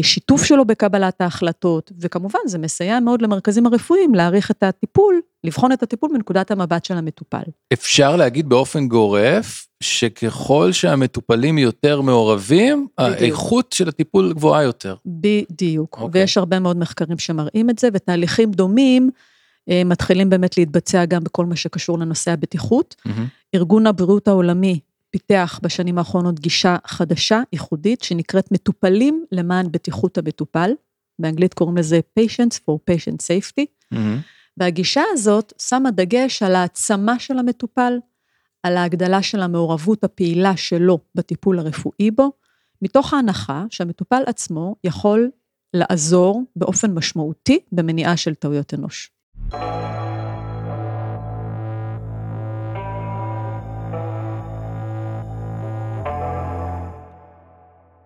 שיתוף 0.01 0.43
שלו 0.43 0.65
בקבלת 0.65 1.21
ההחלטות, 1.21 1.91
וכמובן 1.99 2.39
זה 2.45 2.57
מסייע 2.57 2.99
מאוד 2.99 3.21
למרכזים 3.21 3.65
הרפואיים 3.65 4.15
להעריך 4.15 4.51
את 4.51 4.63
הטיפול, 4.63 5.21
לבחון 5.43 5.71
את 5.71 5.83
הטיפול 5.83 6.09
מנקודת 6.13 6.51
המבט 6.51 6.85
של 6.85 6.97
המטופל. 6.97 7.43
אפשר 7.73 8.15
להגיד 8.15 8.49
באופן 8.49 8.87
גורף, 8.87 9.67
שככל 9.83 10.71
שהמטופלים 10.71 11.57
יותר 11.57 12.01
מעורבים, 12.01 12.87
בדיוק. 12.99 13.21
האיכות 13.21 13.71
של 13.71 13.89
הטיפול 13.89 14.33
גבוהה 14.33 14.63
יותר. 14.63 14.95
בדיוק, 15.05 15.97
okay. 15.97 16.01
אוקיי. 16.01 16.21
ויש 16.21 16.37
הרבה 16.37 16.59
מאוד 16.59 16.77
מחקרים 16.77 17.17
שמראים 17.17 17.69
את 17.69 17.79
זה, 17.79 17.89
ותהליכים 17.93 18.51
דומים 18.51 19.09
אה, 19.69 19.81
מתחילים 19.85 20.29
באמת 20.29 20.57
להתבצע 20.57 21.05
גם 21.05 21.23
בכל 21.23 21.45
מה 21.45 21.55
שקשור 21.55 21.99
לנושא 21.99 22.31
הבטיחות. 22.31 22.95
Mm-hmm. 23.07 23.55
ארגון 23.55 23.87
הבריאות 23.87 24.27
העולמי 24.27 24.79
פיתח 25.13 25.59
בשנים 25.63 25.97
האחרונות 25.97 26.39
גישה 26.39 26.77
חדשה, 26.85 27.41
ייחודית, 27.53 28.01
שנקראת 28.01 28.51
מטופלים 28.51 29.25
למען 29.31 29.71
בטיחות 29.71 30.17
המטופל. 30.17 30.71
באנגלית 31.19 31.53
קוראים 31.53 31.77
לזה 31.77 31.99
Patients 32.19 32.55
for 32.55 32.73
Patient 32.91 33.17
Safety. 33.17 33.65
Mm-hmm. 33.93 33.97
והגישה 34.57 35.01
הזאת 35.13 35.53
שמה 35.61 35.91
דגש 35.91 36.43
על 36.43 36.55
העצמה 36.55 37.19
של 37.19 37.39
המטופל, 37.39 37.93
על 38.63 38.77
ההגדלה 38.77 39.21
של 39.21 39.41
המעורבות 39.41 40.03
הפעילה 40.03 40.57
שלו 40.57 40.99
בטיפול 41.15 41.59
הרפואי 41.59 42.11
בו, 42.11 42.31
מתוך 42.81 43.13
ההנחה 43.13 43.65
שהמטופל 43.69 44.23
עצמו 44.25 44.75
יכול 44.83 45.29
לעזור 45.73 46.43
באופן 46.55 46.93
משמעותי 46.93 47.59
במניעה 47.71 48.17
של 48.17 48.35
טעויות 48.35 48.73
אנוש. 48.73 49.11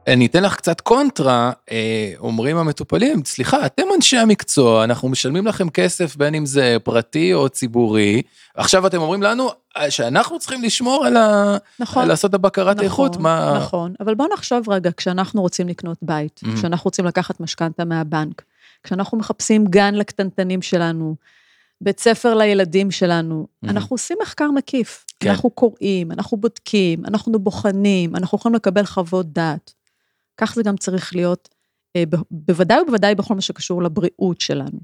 אני 0.07 0.25
אתן 0.25 0.43
לך 0.43 0.55
קצת 0.55 0.81
קונטרה, 0.81 1.51
אה, 1.71 2.13
אומרים 2.19 2.57
המטופלים, 2.57 3.25
סליחה, 3.25 3.65
אתם 3.65 3.83
אנשי 3.95 4.17
המקצוע, 4.17 4.83
אנחנו 4.83 5.09
משלמים 5.09 5.47
לכם 5.47 5.69
כסף 5.69 6.15
בין 6.15 6.35
אם 6.35 6.45
זה 6.45 6.77
פרטי 6.83 7.33
או 7.33 7.49
ציבורי, 7.49 8.21
עכשיו 8.55 8.87
אתם 8.87 9.01
אומרים 9.01 9.23
לנו 9.23 9.49
אה, 9.77 9.91
שאנחנו 9.91 10.39
צריכים 10.39 10.63
לשמור 10.63 11.05
על 11.05 11.17
ה... 11.17 11.57
נכון. 11.79 12.07
לעשות 12.07 12.29
את 12.29 12.35
הבקרת 12.35 12.75
נכון, 12.75 12.85
איכות, 12.85 13.17
מה... 13.17 13.53
נכון, 13.57 13.93
אבל 13.99 14.15
בואו 14.15 14.29
נחשוב 14.33 14.69
רגע, 14.69 14.89
כשאנחנו 14.97 15.41
רוצים 15.41 15.67
לקנות 15.67 15.97
בית, 16.01 16.41
mm-hmm. 16.45 16.57
כשאנחנו 16.57 16.87
רוצים 16.87 17.05
לקחת 17.05 17.39
משכנתה 17.39 17.85
מהבנק, 17.85 18.41
כשאנחנו 18.83 19.17
מחפשים 19.17 19.65
גן 19.65 19.95
לקטנטנים 19.95 20.61
שלנו, 20.61 21.15
בית 21.81 21.99
ספר 21.99 22.35
לילדים 22.35 22.91
שלנו, 22.91 23.47
mm-hmm. 23.47 23.69
אנחנו 23.69 23.93
עושים 23.93 24.17
מחקר 24.21 24.51
מקיף. 24.51 25.03
כן. 25.19 25.29
אנחנו 25.29 25.49
קוראים, 25.49 26.11
אנחנו 26.11 26.37
בודקים, 26.37 27.05
אנחנו 27.05 27.39
בוחנים, 27.39 28.15
אנחנו 28.15 28.37
יכולים 28.37 28.55
לקבל 28.55 28.85
חוות 28.85 29.25
דעת. 29.33 29.73
כך 30.37 30.55
זה 30.55 30.63
גם 30.63 30.77
צריך 30.77 31.15
להיות, 31.15 31.49
אה, 31.95 32.03
בוודאי 32.31 32.81
ובוודאי 32.81 33.15
בכל 33.15 33.35
מה 33.35 33.41
שקשור 33.41 33.83
לבריאות 33.83 34.41
שלנו. 34.41 34.79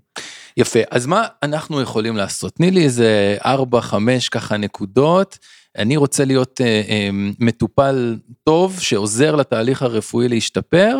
יפה, 0.57 0.79
אז 0.91 1.05
מה 1.05 1.27
אנחנו 1.43 1.81
יכולים 1.81 2.17
לעשות? 2.17 2.55
תני 2.55 2.71
לי 2.71 2.83
איזה 2.83 3.37
4-5 3.41 4.29
ככה 4.31 4.57
נקודות. 4.57 5.37
אני 5.77 5.97
רוצה 5.97 6.25
להיות 6.25 6.61
אה, 6.61 6.81
אה, 6.89 7.09
מטופל 7.39 8.17
טוב 8.43 8.79
שעוזר 8.79 9.35
לתהליך 9.35 9.81
הרפואי 9.81 10.27
להשתפר. 10.29 10.97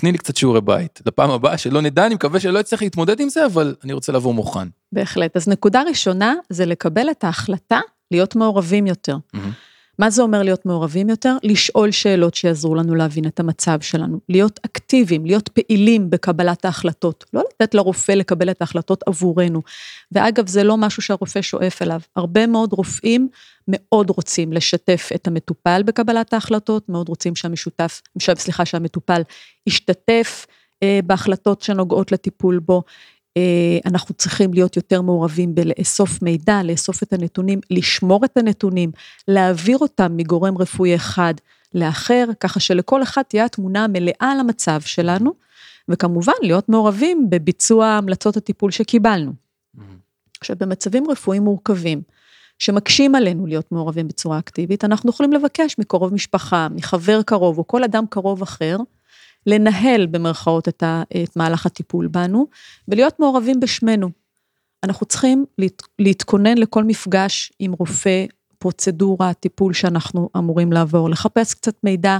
תני 0.00 0.12
לי 0.12 0.18
קצת 0.18 0.36
שיעורי 0.36 0.60
בית, 0.60 1.00
לפעם 1.06 1.30
הבאה 1.30 1.58
שלא 1.58 1.80
נדע, 1.82 2.06
אני 2.06 2.14
מקווה 2.14 2.40
שלא 2.40 2.60
אצטרך 2.60 2.82
להתמודד 2.82 3.20
עם 3.20 3.28
זה, 3.28 3.46
אבל 3.46 3.74
אני 3.84 3.92
רוצה 3.92 4.12
לבוא 4.12 4.34
מוכן. 4.34 4.68
בהחלט. 4.92 5.36
אז 5.36 5.48
נקודה 5.48 5.82
ראשונה 5.82 6.34
זה 6.50 6.66
לקבל 6.66 7.10
את 7.10 7.24
ההחלטה 7.24 7.80
להיות 8.10 8.36
מעורבים 8.36 8.86
יותר. 8.86 9.16
Mm-hmm. 9.16 9.38
מה 9.98 10.10
זה 10.10 10.22
אומר 10.22 10.42
להיות 10.42 10.66
מעורבים 10.66 11.08
יותר? 11.08 11.36
לשאול 11.42 11.90
שאלות 11.90 12.34
שיעזרו 12.34 12.74
לנו 12.74 12.94
להבין 12.94 13.26
את 13.26 13.40
המצב 13.40 13.80
שלנו, 13.80 14.20
להיות 14.28 14.60
אקטיביים, 14.66 15.26
להיות 15.26 15.48
פעילים 15.48 16.10
בקבלת 16.10 16.64
ההחלטות, 16.64 17.24
לא 17.32 17.42
לתת 17.50 17.74
לרופא 17.74 18.12
לקבל 18.12 18.50
את 18.50 18.60
ההחלטות 18.60 19.02
עבורנו. 19.06 19.62
ואגב, 20.12 20.46
זה 20.46 20.64
לא 20.64 20.76
משהו 20.76 21.02
שהרופא 21.02 21.42
שואף 21.42 21.82
אליו. 21.82 22.00
הרבה 22.16 22.46
מאוד 22.46 22.72
רופאים 22.72 23.28
מאוד 23.68 24.10
רוצים 24.10 24.52
לשתף 24.52 25.08
את 25.14 25.26
המטופל 25.26 25.82
בקבלת 25.82 26.32
ההחלטות, 26.32 26.88
מאוד 26.88 27.08
רוצים 27.08 27.36
שהמשותף, 27.36 28.02
סליחה, 28.34 28.64
שהמטופל 28.64 29.22
ישתתף 29.66 30.46
אה, 30.82 31.00
בהחלטות 31.06 31.62
שנוגעות 31.62 32.12
לטיפול 32.12 32.58
בו. 32.58 32.82
אה, 33.36 33.78
אנחנו 33.86 34.14
צריכים 34.14 34.54
להיות 34.54 34.76
יותר 34.76 35.02
מעורבים 35.02 35.54
בלאסוף 35.54 36.22
מידע, 36.22 36.62
לאסוף 36.62 37.02
את 37.02 37.12
הנתונים, 37.12 37.60
לשמור 37.70 38.24
את 38.24 38.36
הנתונים, 38.36 38.90
להעביר 39.28 39.78
אותם 39.78 40.16
מגורם 40.16 40.58
רפואי 40.58 40.94
אחד 40.94 41.34
לאחר, 41.74 42.24
ככה 42.40 42.60
שלכל 42.60 43.02
אחד 43.02 43.22
תהיה 43.22 43.44
התמונה 43.44 43.84
המלאה 43.84 44.32
על 44.32 44.40
המצב 44.40 44.80
שלנו, 44.80 45.32
וכמובן 45.88 46.32
להיות 46.42 46.68
מעורבים 46.68 47.30
בביצוע 47.30 47.86
המלצות 47.86 48.36
הטיפול 48.36 48.70
שקיבלנו. 48.70 49.32
Mm-hmm. 49.32 49.80
עכשיו, 50.40 50.56
במצבים 50.60 51.10
רפואיים 51.10 51.42
מורכבים, 51.42 52.02
שמקשים 52.58 53.14
עלינו 53.14 53.46
להיות 53.46 53.72
מעורבים 53.72 54.08
בצורה 54.08 54.38
אקטיבית, 54.38 54.84
אנחנו 54.84 55.10
יכולים 55.10 55.32
לבקש 55.32 55.76
מקרוב 55.78 56.14
משפחה, 56.14 56.68
מחבר 56.70 57.22
קרוב 57.22 57.58
או 57.58 57.66
כל 57.66 57.84
אדם 57.84 58.04
קרוב 58.10 58.42
אחר, 58.42 58.76
לנהל 59.46 60.06
במרכאות 60.06 60.68
את, 60.68 60.82
ה, 60.82 61.02
את 61.22 61.36
מהלך 61.36 61.66
הטיפול 61.66 62.06
בנו, 62.06 62.46
ולהיות 62.88 63.20
מעורבים 63.20 63.60
בשמנו. 63.60 64.10
אנחנו 64.84 65.06
צריכים 65.06 65.44
להת, 65.58 65.82
להתכונן 65.98 66.58
לכל 66.58 66.84
מפגש 66.84 67.52
עם 67.58 67.72
רופא, 67.72 68.24
פרוצדורה, 68.58 69.34
טיפול 69.34 69.72
שאנחנו 69.72 70.28
אמורים 70.36 70.72
לעבור, 70.72 71.10
לחפש 71.10 71.54
קצת 71.54 71.74
מידע 71.84 72.18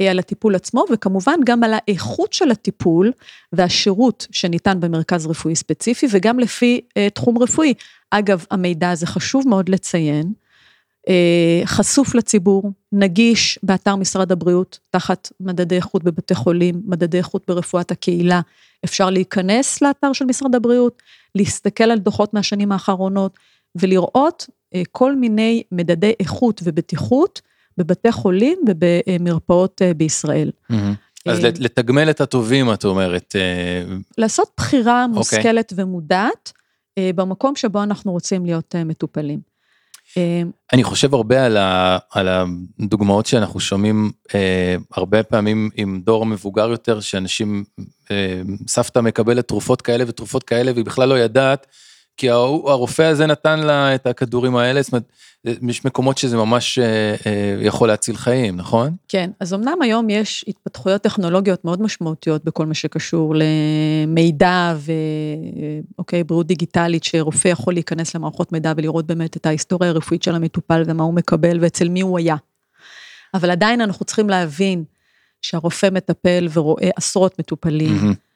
אה, 0.00 0.10
על 0.10 0.18
הטיפול 0.18 0.54
עצמו, 0.54 0.84
וכמובן 0.92 1.40
גם 1.44 1.64
על 1.64 1.74
האיכות 1.74 2.32
של 2.32 2.50
הטיפול 2.50 3.12
והשירות 3.52 4.26
שניתן 4.30 4.80
במרכז 4.80 5.26
רפואי 5.26 5.56
ספציפי, 5.56 6.06
וגם 6.10 6.38
לפי 6.38 6.80
אה, 6.96 7.10
תחום 7.10 7.38
רפואי. 7.38 7.74
אגב, 8.10 8.46
המידע 8.50 8.90
הזה 8.90 9.06
חשוב 9.06 9.48
מאוד 9.48 9.68
לציין, 9.68 10.32
חשוף 11.64 12.14
לציבור, 12.14 12.72
נגיש 12.92 13.58
באתר 13.62 13.96
משרד 13.96 14.32
הבריאות, 14.32 14.78
תחת 14.90 15.32
מדדי 15.40 15.76
איכות 15.76 16.04
בבתי 16.04 16.34
חולים, 16.34 16.82
מדדי 16.84 17.18
איכות 17.18 17.44
ברפואת 17.48 17.90
הקהילה. 17.90 18.40
אפשר 18.84 19.10
להיכנס 19.10 19.82
לאתר 19.82 20.12
של 20.12 20.24
משרד 20.24 20.54
הבריאות, 20.54 21.02
להסתכל 21.34 21.84
על 21.84 21.98
דוחות 21.98 22.34
מהשנים 22.34 22.72
האחרונות 22.72 23.38
ולראות 23.74 24.46
אה, 24.74 24.82
כל 24.92 25.16
מיני 25.16 25.62
מדדי 25.72 26.12
איכות 26.20 26.60
ובטיחות 26.64 27.40
בבתי 27.78 28.12
חולים 28.12 28.58
ובמרפאות 28.68 29.82
אה, 29.82 29.94
בישראל. 29.94 30.50
Mm-hmm. 30.72 30.74
אז 31.26 31.44
לתגמל 31.44 32.10
את 32.10 32.20
הטובים, 32.20 32.72
את 32.72 32.84
אומרת. 32.84 33.36
לעשות 34.18 34.50
בחירה 34.56 35.04
אוקיי. 35.04 35.18
מושכלת 35.18 35.72
okay. 35.72 35.74
ומודעת 35.78 36.52
במקום 36.98 37.56
שבו 37.56 37.82
אנחנו 37.82 38.12
רוצים 38.12 38.46
להיות 38.46 38.74
מטופלים. 38.84 39.51
אמ, 40.16 40.50
אני 40.72 40.84
חושב 40.84 41.14
הרבה 41.14 41.46
על, 41.46 41.56
ה, 41.56 41.98
על 42.10 42.28
הדוגמאות 42.28 43.26
שאנחנו 43.26 43.60
שומעים 43.60 44.10
אה, 44.34 44.76
הרבה 44.94 45.22
פעמים 45.22 45.70
עם 45.76 46.00
דור 46.04 46.26
מבוגר 46.26 46.70
יותר, 46.70 47.00
שאנשים, 47.00 47.64
אה, 48.10 48.42
סבתא 48.68 48.98
מקבלת 48.98 49.48
תרופות 49.48 49.82
כאלה 49.82 50.04
ותרופות 50.06 50.44
כאלה 50.44 50.72
והיא 50.72 50.84
בכלל 50.84 51.08
לא 51.08 51.14
יודעת, 51.14 51.66
כי 52.22 52.30
הרופא 52.30 53.02
הזה 53.02 53.26
נתן 53.26 53.60
לה 53.60 53.94
את 53.94 54.06
הכדורים 54.06 54.56
האלה, 54.56 54.82
זאת 54.82 54.92
אומרת, 54.92 55.02
יש 55.44 55.84
מקומות 55.84 56.18
שזה 56.18 56.36
ממש 56.36 56.78
אה, 56.78 57.14
אה, 57.26 57.56
יכול 57.60 57.88
להציל 57.88 58.16
חיים, 58.16 58.56
נכון? 58.56 58.96
כן, 59.08 59.30
אז 59.40 59.54
אמנם 59.54 59.82
היום 59.82 60.10
יש 60.10 60.44
התפתחויות 60.48 61.02
טכנולוגיות 61.02 61.64
מאוד 61.64 61.82
משמעותיות 61.82 62.44
בכל 62.44 62.66
מה 62.66 62.74
שקשור 62.74 63.34
למידע 63.36 64.74
ואוקיי, 65.98 66.24
בריאות 66.24 66.46
דיגיטלית, 66.46 67.04
שרופא 67.04 67.48
יכול 67.48 67.74
להיכנס 67.74 68.14
למערכות 68.14 68.52
מידע 68.52 68.72
ולראות 68.76 69.06
באמת 69.06 69.36
את 69.36 69.46
ההיסטוריה 69.46 69.90
הרפואית 69.90 70.22
של 70.22 70.34
המטופל 70.34 70.82
ומה 70.86 71.04
הוא 71.04 71.14
מקבל 71.14 71.58
ואצל 71.60 71.88
מי 71.88 72.00
הוא 72.00 72.18
היה. 72.18 72.36
אבל 73.34 73.50
עדיין 73.50 73.80
אנחנו 73.80 74.04
צריכים 74.04 74.30
להבין 74.30 74.84
שהרופא 75.42 75.88
מטפל 75.92 76.48
ורואה 76.52 76.90
עשרות 76.96 77.38
מטופלים. 77.38 77.98
Mm-hmm. 77.98 78.31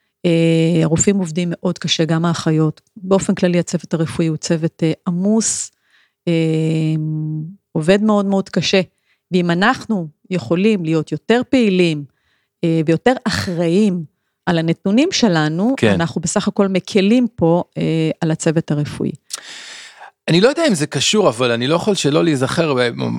הרופאים 0.82 1.16
עובדים 1.16 1.48
מאוד 1.52 1.78
קשה, 1.78 2.04
גם 2.04 2.24
האחיות. 2.24 2.80
באופן 2.96 3.34
כללי 3.34 3.58
הצוות 3.58 3.94
הרפואי 3.94 4.26
הוא 4.26 4.36
צוות 4.36 4.82
עמוס, 5.08 5.70
אמ, 6.26 7.42
עובד 7.72 8.02
מאוד 8.02 8.26
מאוד 8.26 8.48
קשה. 8.48 8.80
ואם 9.32 9.50
אנחנו 9.50 10.08
יכולים 10.30 10.84
להיות 10.84 11.12
יותר 11.12 11.40
פעילים 11.50 12.04
אה, 12.64 12.80
ויותר 12.86 13.12
אחראים 13.24 14.04
על 14.46 14.58
הנתונים 14.58 15.08
שלנו, 15.12 15.74
כן. 15.76 15.92
אנחנו 15.92 16.20
בסך 16.20 16.48
הכל 16.48 16.68
מקלים 16.68 17.26
פה 17.34 17.64
אה, 17.78 18.10
על 18.20 18.30
הצוות 18.30 18.70
הרפואי. 18.70 19.12
אני 20.28 20.40
לא 20.40 20.48
יודע 20.48 20.66
אם 20.68 20.74
זה 20.74 20.86
קשור, 20.86 21.28
אבל 21.28 21.50
אני 21.50 21.66
לא 21.66 21.74
יכול 21.74 21.94
שלא 21.94 22.24
להיזכר, 22.24 22.74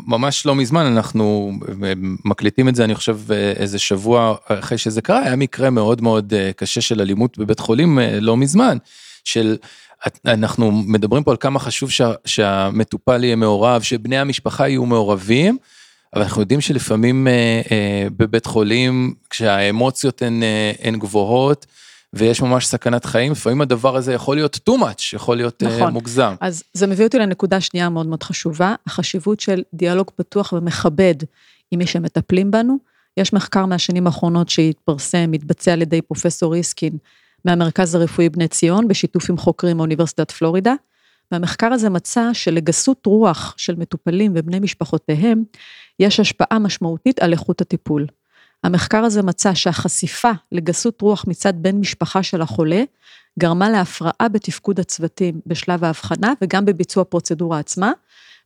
ממש 0.07 0.45
לא 0.45 0.55
מזמן, 0.55 0.85
אנחנו 0.85 1.51
מקליטים 2.25 2.69
את 2.69 2.75
זה, 2.75 2.83
אני 2.83 2.95
חושב, 2.95 3.19
איזה 3.31 3.79
שבוע 3.79 4.35
אחרי 4.45 4.77
שזה 4.77 5.01
קרה, 5.01 5.19
היה 5.19 5.35
מקרה 5.35 5.69
מאוד 5.69 6.01
מאוד 6.01 6.33
קשה 6.55 6.81
של 6.81 7.01
אלימות 7.01 7.37
בבית 7.37 7.59
חולים 7.59 7.99
לא 8.21 8.37
מזמן, 8.37 8.77
של 9.23 9.57
אנחנו 10.25 10.71
מדברים 10.71 11.23
פה 11.23 11.31
על 11.31 11.37
כמה 11.37 11.59
חשוב 11.59 11.91
שה, 11.91 12.11
שהמטופל 12.25 13.23
יהיה 13.23 13.35
מעורב, 13.35 13.81
שבני 13.81 14.17
המשפחה 14.17 14.67
יהיו 14.67 14.85
מעורבים, 14.85 15.57
אבל 16.13 16.21
אנחנו 16.21 16.41
יודעים 16.41 16.61
שלפעמים 16.61 17.27
אה, 17.27 17.61
אה, 17.71 18.07
בבית 18.17 18.45
חולים, 18.45 19.13
כשהאמוציות 19.29 20.21
הן, 20.21 20.43
אה, 20.43 20.71
הן 20.81 20.99
גבוהות, 20.99 21.65
ויש 22.13 22.41
ממש 22.41 22.65
סכנת 22.67 23.05
חיים, 23.05 23.31
לפעמים 23.31 23.61
הדבר 23.61 23.95
הזה 23.95 24.13
יכול 24.13 24.35
להיות 24.35 24.59
too 24.69 24.73
much, 24.73 25.01
יכול 25.13 25.37
להיות 25.37 25.63
אה, 25.63 25.77
נכון. 25.77 25.93
מוגזם. 25.93 26.35
אז 26.41 26.63
זה 26.73 26.87
מביא 26.87 27.05
אותי 27.05 27.19
לנקודה 27.19 27.61
שנייה 27.61 27.89
מאוד 27.89 28.07
מאוד 28.07 28.23
חשובה, 28.23 28.75
החשיבות 28.87 29.39
של 29.39 29.63
דיאלוג 29.73 30.11
פתוח 30.15 30.53
ומכבד 30.53 31.15
עם 31.71 31.79
מי 31.79 31.87
שמטפלים 31.87 32.51
בנו. 32.51 32.77
יש 33.17 33.33
מחקר 33.33 33.65
מהשנים 33.65 34.07
האחרונות 34.07 34.49
שהתפרסם, 34.49 35.31
התבצע 35.33 35.73
על 35.73 35.81
ידי 35.81 36.01
פרופסור 36.01 36.53
ריסקין, 36.53 36.97
מהמרכז 37.45 37.95
הרפואי 37.95 38.29
בני 38.29 38.47
ציון, 38.47 38.87
בשיתוף 38.87 39.29
עם 39.29 39.37
חוקרים 39.37 39.77
מאוניברסיטת 39.77 40.31
פלורידה. 40.31 40.73
והמחקר 41.31 41.67
הזה 41.67 41.89
מצא 41.89 42.29
שלגסות 42.33 43.05
רוח 43.05 43.53
של 43.57 43.75
מטופלים 43.75 44.31
ובני 44.35 44.59
משפחותיהם, 44.59 45.43
יש 45.99 46.19
השפעה 46.19 46.59
משמעותית 46.59 47.19
על 47.19 47.31
איכות 47.31 47.61
הטיפול. 47.61 48.05
המחקר 48.63 49.03
הזה 49.03 49.23
מצא 49.23 49.53
שהחשיפה 49.53 50.31
לגסות 50.51 51.01
רוח 51.01 51.25
מצד 51.27 51.53
בן 51.57 51.75
משפחה 51.75 52.23
של 52.23 52.41
החולה, 52.41 52.83
גרמה 53.39 53.69
להפרעה 53.69 54.27
בתפקוד 54.31 54.79
הצוותים 54.79 55.39
בשלב 55.45 55.83
ההבחנה 55.83 56.33
וגם 56.41 56.65
בביצוע 56.65 57.01
הפרוצדורה 57.01 57.59
עצמה, 57.59 57.91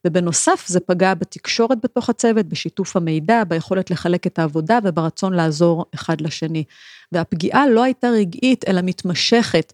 ובנוסף 0.08 0.64
זה 0.68 0.80
פגע 0.80 1.14
בתקשורת 1.14 1.78
בתוך 1.84 2.10
הצוות, 2.10 2.46
בשיתוף 2.46 2.96
המידע, 2.96 3.44
ביכולת 3.44 3.92
לחלק 3.92 4.28
את 4.28 4.40
העבודה 4.40 4.80
וברצון 4.84 5.34
לעזור 5.34 5.86
אחד 5.96 6.22
לשני. 6.22 6.64
והפגיעה 7.12 7.68
לא 7.68 7.84
הייתה 7.84 8.10
רגעית 8.10 8.66
אלא 8.68 8.82
מתמשכת. 8.84 9.74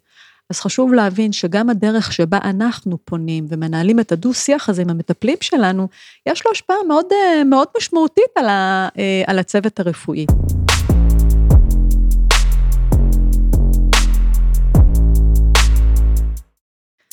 אז 0.50 0.60
חשוב 0.60 0.94
להבין 0.94 1.32
שגם 1.32 1.70
הדרך 1.70 2.13
שבה 2.13 2.38
אנחנו 2.44 2.98
פונים 3.06 3.46
ומנהלים 3.50 4.00
את 4.00 4.12
הדו-שיח 4.12 4.70
הזה 4.70 4.82
עם 4.82 4.89
המטפלים 4.89 5.38
שלנו, 5.42 5.88
יש 6.25 6.46
לו 6.46 6.51
השפעה 6.51 6.77
מאוד, 6.88 7.06
מאוד 7.46 7.68
משמעותית 7.77 8.32
על, 8.36 8.46
ה, 8.48 8.88
על 9.27 9.39
הצוות 9.39 9.80
הרפואי. 9.80 10.25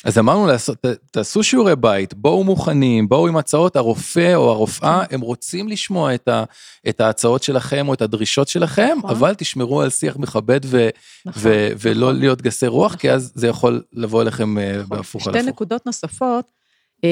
אז 0.05 0.17
אמרנו 0.17 0.47
לעשות, 0.47 0.85
תעשו 1.11 1.43
שיעורי 1.43 1.75
בית, 1.75 2.13
בואו 2.13 2.43
מוכנים, 2.43 3.09
בואו 3.09 3.27
עם 3.27 3.37
הצעות, 3.37 3.75
הרופא 3.75 4.35
או 4.35 4.49
הרופאה, 4.49 5.03
הם 5.11 5.21
רוצים 5.21 5.67
לשמוע 5.67 6.15
את, 6.15 6.27
ה, 6.27 6.43
את 6.89 7.01
ההצעות 7.01 7.43
שלכם 7.43 7.87
או 7.87 7.93
את 7.93 8.01
הדרישות 8.01 8.47
שלכם, 8.47 8.95
נכון. 8.97 9.09
אבל 9.09 9.33
תשמרו 9.33 9.81
על 9.81 9.89
שיח 9.89 10.17
מכבד 10.17 10.59
ו, 10.63 10.89
נכון, 11.25 11.41
ו, 11.45 11.69
נכון. 11.69 11.77
ולא 11.81 12.13
להיות 12.13 12.41
גסי 12.41 12.67
רוח, 12.67 12.85
נכון. 12.85 12.99
כי 12.99 13.11
אז 13.11 13.31
זה 13.35 13.47
יכול 13.47 13.83
לבוא 13.93 14.21
אליכם 14.21 14.57
אה, 14.57 14.77
נכון. 14.77 14.97
בהפוך 14.97 15.27
על 15.27 15.33
הפוך. 15.33 15.41
שתי 15.41 15.51
נקודות 15.51 15.85
נוספות, 15.85 16.45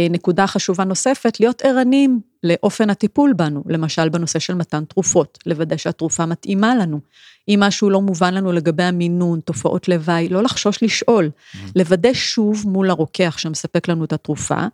נקודה 0.10 0.48
חשובה 0.48 0.84
נוספת, 0.84 1.40
להיות 1.40 1.62
ערניים 1.62 2.20
לאופן 2.44 2.90
הטיפול 2.90 3.34
בנו, 3.34 3.64
למשל 3.70 4.10
בנושא 4.10 4.40
של 4.40 4.54
מתן 4.54 4.84
תרופות, 4.86 5.40
לוודא 5.46 5.78
שהתרופה 5.78 6.26
מתאימה 6.26 6.76
לנו. 6.76 7.00
אם 7.48 7.60
משהו 7.64 7.90
לא 7.90 8.02
מובן 8.02 8.34
לנו 8.34 8.52
לגבי 8.52 8.84
המינון, 8.84 9.40
תופעות 9.40 9.88
לוואי, 9.88 10.30
לא 10.30 10.44
לחשוש 10.44 10.84
לשאול, 10.84 11.30
mm-hmm. 11.30 11.58
לוודא 11.76 12.14
שוב 12.14 12.64
מול 12.68 12.90
הרוקח 12.90 13.36
שמספק 13.38 13.88
לנו 13.88 14.06
את 14.06 14.14
התרופה, 14.14 14.68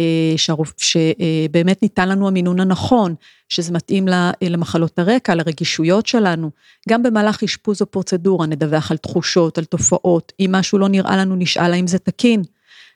אה, 0.00 0.34
שבאמת 0.76 1.82
ניתן 1.82 2.08
לנו 2.08 2.28
המינון 2.28 2.60
הנכון, 2.60 3.14
שזה 3.48 3.72
מתאים 3.72 4.08
למחלות 4.42 4.98
הרקע, 4.98 5.34
לרגישויות 5.34 6.06
שלנו. 6.06 6.50
גם 6.88 7.02
במהלך 7.02 7.42
אשפוז 7.42 7.80
או 7.80 7.86
פרוצדורה 7.86 8.46
נדווח 8.46 8.90
על 8.90 8.96
תחושות, 8.96 9.58
על 9.58 9.64
תופעות, 9.64 10.32
אם 10.40 10.50
משהו 10.52 10.78
לא 10.78 10.88
נראה 10.88 11.16
לנו 11.16 11.36
נשאל 11.36 11.72
האם 11.72 11.86
זה 11.86 11.98
תקין. 11.98 12.42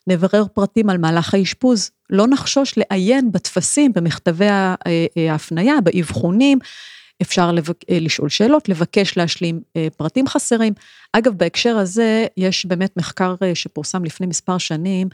נברר 0.07 0.45
פרטים 0.55 0.91
על 0.91 0.99
מהלך 0.99 1.35
האשפוז, 1.35 1.91
לא 2.11 2.27
נחשוש 2.27 2.75
לעיין 2.77 3.33
בטפסים, 3.33 3.93
במכתבי 3.93 4.49
אה, 4.49 4.75
אה, 4.87 5.33
ההפניה, 5.33 5.81
באבחונים, 5.81 6.59
אפשר 7.23 7.53
לבק... 7.53 7.91
אה, 7.91 7.99
לשאול 8.01 8.29
שאלות, 8.29 8.69
לבקש 8.69 9.17
להשלים 9.17 9.61
פרטים 9.97 10.27
חסרים. 10.29 10.73
אגב, 11.13 11.33
בהקשר 11.33 11.77
הזה, 11.77 12.27
יש 12.37 12.67
באמת 12.67 12.97
מחקר 12.97 13.35
שפורסם 13.55 14.05
לפני 14.05 14.27
מספר 14.27 14.59
שנים, 14.59 15.09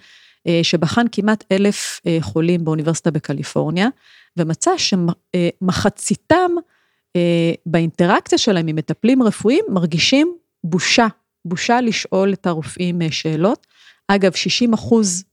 שבחן 0.62 1.06
כמעט 1.12 1.44
אלף 1.52 2.00
חולים 2.20 2.64
באוניברסיטה 2.64 3.10
בקליפורניה, 3.10 3.88
ומצא 4.36 4.70
שמחציתם 4.76 6.50
באינטראקציה 7.66 8.38
שלהם 8.38 8.66
עם 8.66 8.76
מטפלים 8.76 9.22
רפואיים 9.22 9.64
מרגישים 9.68 10.36
בושה, 10.64 11.06
בושה 11.44 11.80
לשאול 11.80 12.32
את 12.32 12.46
הרופאים 12.46 12.98
שאלות. 13.10 13.66
אגב, 14.14 14.32
60 14.32 14.72
אחוז 14.72 15.24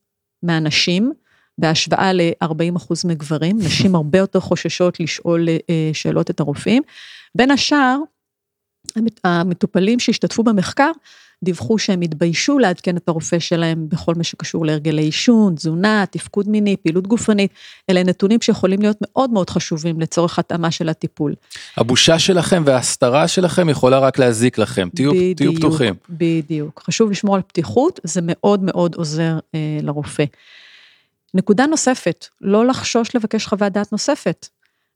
מהנשים, 0.44 1.14
בהשוואה 1.58 2.14
ל-40 2.14 2.78
אחוז 2.78 3.06
מגברים, 3.06 3.58
נשים 3.60 3.96
הרבה 3.96 4.18
יותר 4.18 4.40
חוששות 4.40 5.00
לשאול 5.00 5.48
אה, 5.50 5.90
שאלות 5.94 6.30
את 6.30 6.40
הרופאים. 6.40 6.84
בין 7.36 7.52
השאר, 7.52 7.98
המטופלים 9.24 10.00
שהשתתפו 10.00 10.44
במחקר, 10.44 10.92
דיווחו 11.44 11.78
שהם 11.78 12.02
התביישו 12.02 12.60
לעדכן 12.60 12.98
את 12.98 13.08
הרופא 13.08 13.40
שלהם 13.40 13.90
בכל 13.90 14.16
מה 14.16 14.24
שקשור 14.24 14.66
להרגלי 14.66 15.02
עישון, 15.02 15.56
תזונה, 15.56 16.04
תפקוד 16.12 16.50
מיני, 16.50 16.78
פעילות 16.78 17.08
גופנית. 17.08 17.52
אלה 17.90 18.04
נתונים 18.04 18.42
שיכולים 18.42 18.82
להיות 18.82 18.98
מאוד 19.02 19.30
מאוד 19.30 19.50
חשובים 19.50 20.00
לצורך 20.00 20.40
התאמה 20.40 20.72
של 20.72 20.90
הטיפול. 20.90 21.36
הבושה 21.78 22.20
שלכם 22.20 22.64
וההסתרה 22.66 23.28
שלכם 23.28 23.70
יכולה 23.70 24.00
רק 24.00 24.20
להזיק 24.20 24.58
לכם, 24.58 24.90
תהיו, 24.96 25.12
בדיוק, 25.12 25.38
תהיו 25.38 25.56
פתוחים. 25.56 25.96
בדיוק, 26.10 26.84
חשוב 26.86 27.12
לשמור 27.12 27.36
על 27.36 27.42
פתיחות, 27.42 28.00
זה 28.04 28.22
מאוד 28.24 28.64
מאוד 28.64 28.96
עוזר 28.96 29.40
אה, 29.56 29.60
לרופא. 29.82 30.26
נקודה 31.34 31.66
נוספת, 31.66 32.28
לא 32.42 32.68
לחשוש 32.68 33.16
לבקש 33.16 33.46
חוות 33.46 33.74
דעת 33.74 33.92
נוספת. 33.92 34.48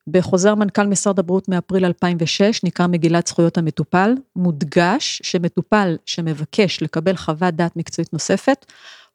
בחוזר 0.07 0.55
מנכ"ל 0.55 0.87
משרד 0.87 1.19
הבריאות 1.19 1.49
מאפריל 1.49 1.85
2006, 1.85 2.63
נקרא 2.63 2.87
מגילת 2.87 3.27
זכויות 3.27 3.57
המטופל, 3.57 4.15
מודגש 4.35 5.21
שמטופל 5.23 5.97
שמבקש 6.05 6.81
לקבל 6.81 7.15
חוות 7.15 7.53
דעת 7.53 7.75
מקצועית 7.75 8.13
נוספת, 8.13 8.65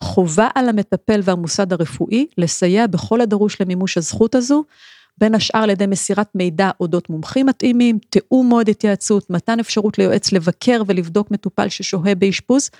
חובה 0.04 0.48
על 0.54 0.68
המטפל 0.68 1.20
והמוסד 1.24 1.72
הרפואי 1.72 2.26
לסייע 2.38 2.86
בכל 2.86 3.20
הדרוש 3.20 3.60
למימוש 3.60 3.98
הזכות 3.98 4.34
הזו, 4.34 4.64
בין 5.20 5.34
השאר 5.34 5.60
על 5.60 5.70
ידי 5.70 5.86
מסירת 5.86 6.28
מידע 6.34 6.70
אודות 6.80 7.10
מומחים 7.10 7.46
מתאימים, 7.46 7.98
תיאום 8.10 8.46
מועד 8.46 8.68
התייעצות, 8.68 9.30
מתן 9.30 9.60
אפשרות 9.60 9.98
ליועץ 9.98 10.32
לבקר 10.32 10.82
ולבדוק 10.86 11.30
מטופל 11.30 11.68
ששוהה 11.68 12.14
באשפוז, 12.14 12.70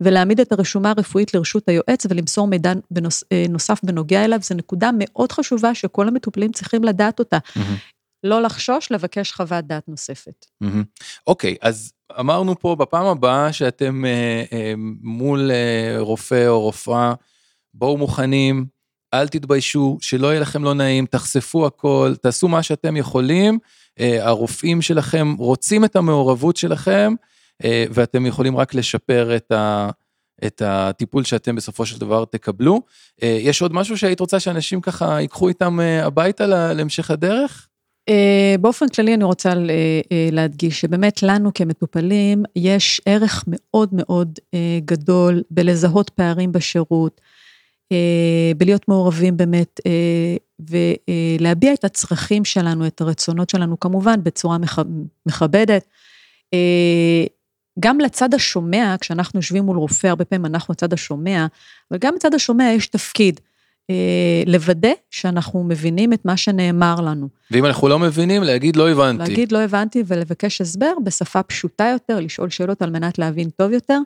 ולהעמיד 0.00 0.40
את 0.40 0.52
הרשומה 0.52 0.90
הרפואית 0.90 1.34
לרשות 1.34 1.68
היועץ 1.68 2.06
ולמסור 2.10 2.46
מידע 2.46 2.72
בנוס, 2.90 3.24
אה, 3.32 3.44
נוסף 3.48 3.80
בנוגע 3.82 4.24
אליו, 4.24 4.38
זו 4.42 4.54
נקודה 4.54 4.90
מאוד 4.98 5.32
חשובה 5.32 5.74
שכל 5.74 6.08
המטופלים 6.08 6.52
צריכים 6.52 6.84
לדעת 6.84 7.18
אותה. 7.18 7.38
Mm-hmm. 7.38 7.60
לא 8.24 8.42
לחשוש, 8.42 8.92
לבקש 8.92 9.32
חוות 9.32 9.64
דעת 9.64 9.88
נוספת. 9.88 10.46
אוקיי, 11.26 11.52
mm-hmm. 11.52 11.54
okay, 11.54 11.68
אז 11.68 11.92
אמרנו 12.20 12.58
פה 12.58 12.76
בפעם 12.78 13.06
הבאה 13.06 13.52
שאתם 13.52 14.04
אה, 14.04 14.44
אה, 14.52 14.74
מול 15.02 15.50
אה, 15.50 15.96
רופא 15.98 16.46
או 16.46 16.60
רופאה, 16.60 17.14
בואו 17.74 17.98
מוכנים, 17.98 18.66
אל 19.20 19.28
תתביישו, 19.28 19.98
שלא 20.00 20.26
יהיה 20.26 20.40
לכם 20.40 20.64
לא 20.64 20.74
נעים, 20.74 21.06
תחשפו 21.06 21.66
הכל, 21.66 22.14
תעשו 22.22 22.48
מה 22.48 22.62
שאתם 22.62 22.96
יכולים. 22.96 23.58
אה, 24.00 24.26
הרופאים 24.26 24.82
שלכם 24.82 25.34
רוצים 25.38 25.84
את 25.84 25.96
המעורבות 25.96 26.56
שלכם, 26.56 27.14
אה, 27.64 27.84
ואתם 27.90 28.26
יכולים 28.26 28.56
רק 28.56 28.74
לשפר 28.74 29.36
את, 29.36 29.52
ה, 29.52 29.90
את 30.46 30.62
הטיפול 30.64 31.24
שאתם 31.24 31.56
בסופו 31.56 31.86
של 31.86 32.00
דבר 32.00 32.24
תקבלו. 32.24 32.80
אה, 33.22 33.38
יש 33.40 33.62
עוד 33.62 33.72
משהו 33.72 33.98
שהיית 33.98 34.20
רוצה 34.20 34.40
שאנשים 34.40 34.80
ככה 34.80 35.20
ייקחו 35.20 35.48
איתם 35.48 35.80
הביתה 36.02 36.46
להמשך 36.46 37.10
הדרך? 37.10 37.68
באופן 38.60 38.88
כללי 38.88 39.14
אני 39.14 39.24
רוצה 39.24 39.52
להדגיש 40.32 40.80
שבאמת 40.80 41.22
לנו 41.22 41.50
כמטופלים 41.54 42.42
יש 42.56 43.00
ערך 43.06 43.44
מאוד 43.46 43.88
מאוד 43.92 44.38
גדול 44.84 45.42
בלזהות 45.50 46.10
פערים 46.10 46.52
בשירות. 46.52 47.20
אה, 47.92 48.52
בלהיות 48.56 48.88
מעורבים 48.88 49.36
באמת, 49.36 49.80
אה, 49.86 50.36
ולהביע 51.38 51.74
את 51.74 51.84
הצרכים 51.84 52.44
שלנו, 52.44 52.86
את 52.86 53.00
הרצונות 53.00 53.50
שלנו, 53.50 53.80
כמובן 53.80 54.22
בצורה 54.22 54.56
מכבדת. 55.26 55.84
אה, 56.54 57.24
גם 57.80 58.00
לצד 58.00 58.34
השומע, 58.34 58.94
כשאנחנו 59.00 59.38
יושבים 59.38 59.64
מול 59.64 59.76
רופא, 59.76 60.06
הרבה 60.06 60.24
פעמים 60.24 60.46
אנחנו 60.46 60.72
הצד 60.72 60.92
השומע, 60.92 61.46
אבל 61.90 61.98
גם 61.98 62.14
לצד 62.14 62.34
השומע 62.34 62.64
יש 62.76 62.86
תפקיד. 62.86 63.40
לוודא 64.46 64.88
שאנחנו 65.10 65.64
מבינים 65.64 66.12
את 66.12 66.24
מה 66.24 66.36
שנאמר 66.36 67.00
לנו. 67.00 67.28
ואם 67.50 67.64
אנחנו 67.64 67.88
לא 67.88 67.98
מבינים, 67.98 68.42
להגיד 68.42 68.76
לא 68.76 68.90
הבנתי. 68.90 69.18
להגיד 69.18 69.52
לא 69.52 69.58
הבנתי 69.58 70.02
ולבקש 70.06 70.60
הסבר 70.60 70.92
בשפה 71.04 71.42
פשוטה 71.42 71.84
יותר, 71.92 72.20
לשאול 72.20 72.50
שאלות 72.50 72.82
על 72.82 72.90
מנת 72.90 73.18
להבין 73.18 73.50
טוב 73.50 73.72
יותר, 73.72 73.98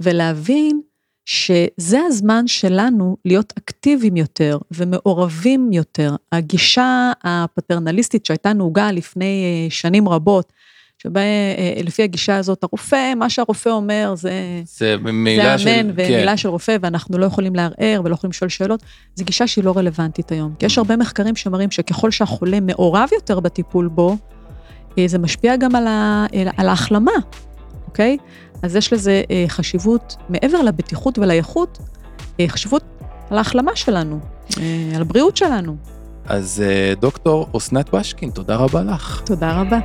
ולהבין 0.00 0.80
שזה 1.26 1.98
הזמן 2.06 2.46
שלנו 2.46 3.16
להיות 3.24 3.52
אקטיביים 3.58 4.16
יותר 4.16 4.58
ומעורבים 4.70 5.72
יותר. 5.72 6.16
הגישה 6.32 7.12
הפטרנליסטית 7.24 8.26
שהייתה 8.26 8.52
נהוגה 8.52 8.92
לפני 8.92 9.66
שנים 9.70 10.08
רבות, 10.08 10.52
שבה 10.98 11.20
לפי 11.84 12.02
הגישה 12.02 12.36
הזאת, 12.36 12.64
הרופא, 12.64 13.14
מה 13.14 13.30
שהרופא 13.30 13.68
אומר 13.68 14.14
זה... 14.16 14.32
זה 14.64 14.96
מילה 14.96 15.58
של... 15.58 15.64
זה 15.64 15.80
אמן 15.80 15.90
ומילה 15.90 16.30
כן. 16.30 16.36
של 16.36 16.48
רופא, 16.48 16.76
ואנחנו 16.80 17.18
לא 17.18 17.26
יכולים 17.26 17.54
לערער 17.54 18.00
ולא 18.04 18.14
יכולים 18.14 18.30
לשאול 18.30 18.50
שאלות. 18.50 18.82
זו 19.14 19.24
גישה 19.24 19.46
שהיא 19.46 19.64
לא 19.64 19.72
רלוונטית 19.76 20.32
היום. 20.32 20.54
כי 20.58 20.66
יש 20.66 20.78
הרבה 20.78 20.96
מחקרים 20.96 21.36
שמראים 21.36 21.70
שככל 21.70 22.10
שהחולה 22.10 22.60
מעורב 22.60 23.08
יותר 23.12 23.40
בטיפול 23.40 23.88
בו, 23.88 24.16
זה 25.06 25.18
משפיע 25.18 25.56
גם 25.56 25.74
על, 25.74 25.86
ה... 25.86 26.26
על 26.56 26.68
ההחלמה, 26.68 27.12
אוקיי? 27.86 28.16
אז 28.66 28.76
יש 28.76 28.92
לזה 28.92 29.22
חשיבות, 29.48 30.16
מעבר 30.28 30.62
לבטיחות 30.62 31.18
ולאיכות, 31.18 31.78
חשיבות 32.46 32.82
על 33.30 33.38
ההחלמה 33.38 33.76
שלנו, 33.76 34.18
על 34.94 35.02
הבריאות 35.02 35.36
שלנו. 35.36 35.76
אז 36.26 36.62
דוקטור 37.00 37.48
אסנת 37.56 37.90
בשקין, 37.94 38.30
תודה 38.30 38.56
רבה 38.56 38.82
לך. 38.82 39.22
תודה 39.24 39.60
רבה. 39.60 39.78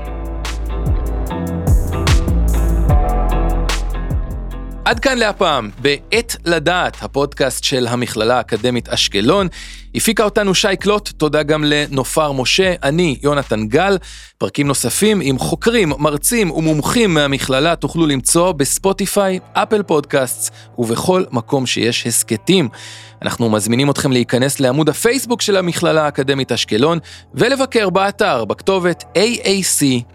עד 4.85 4.99
כאן 4.99 5.17
להפעם, 5.17 5.69
בעת 5.79 6.35
לדעת, 6.45 6.97
הפודקאסט 7.01 7.63
של 7.63 7.87
המכללה 7.87 8.37
האקדמית 8.37 8.89
אשקלון. 8.89 9.47
הפיקה 9.95 10.23
אותנו 10.23 10.55
שי 10.55 10.75
קלוט, 10.79 11.09
תודה 11.09 11.43
גם 11.43 11.63
לנופר 11.63 12.31
משה, 12.31 12.73
אני 12.83 13.17
יונתן 13.23 13.67
גל. 13.67 13.97
פרקים 14.37 14.67
נוספים 14.67 15.19
עם 15.23 15.39
חוקרים, 15.39 15.93
מרצים 15.99 16.51
ומומחים 16.51 17.13
מהמכללה 17.13 17.75
תוכלו 17.75 18.07
למצוא 18.07 18.51
בספוטיפיי, 18.51 19.39
אפל 19.53 19.83
פודקאסט 19.83 20.53
ובכל 20.77 21.23
מקום 21.31 21.65
שיש 21.65 22.07
הסכתים. 22.07 22.69
אנחנו 23.21 23.49
מזמינים 23.49 23.89
אתכם 23.89 24.11
להיכנס 24.11 24.59
לעמוד 24.59 24.89
הפייסבוק 24.89 25.41
של 25.41 25.57
המכללה 25.57 26.05
האקדמית 26.05 26.51
אשקלון 26.51 26.99
ולבקר 27.33 27.89
באתר 27.89 28.45
בכתובת 28.45 29.03
aac.ac.il. 29.17 30.11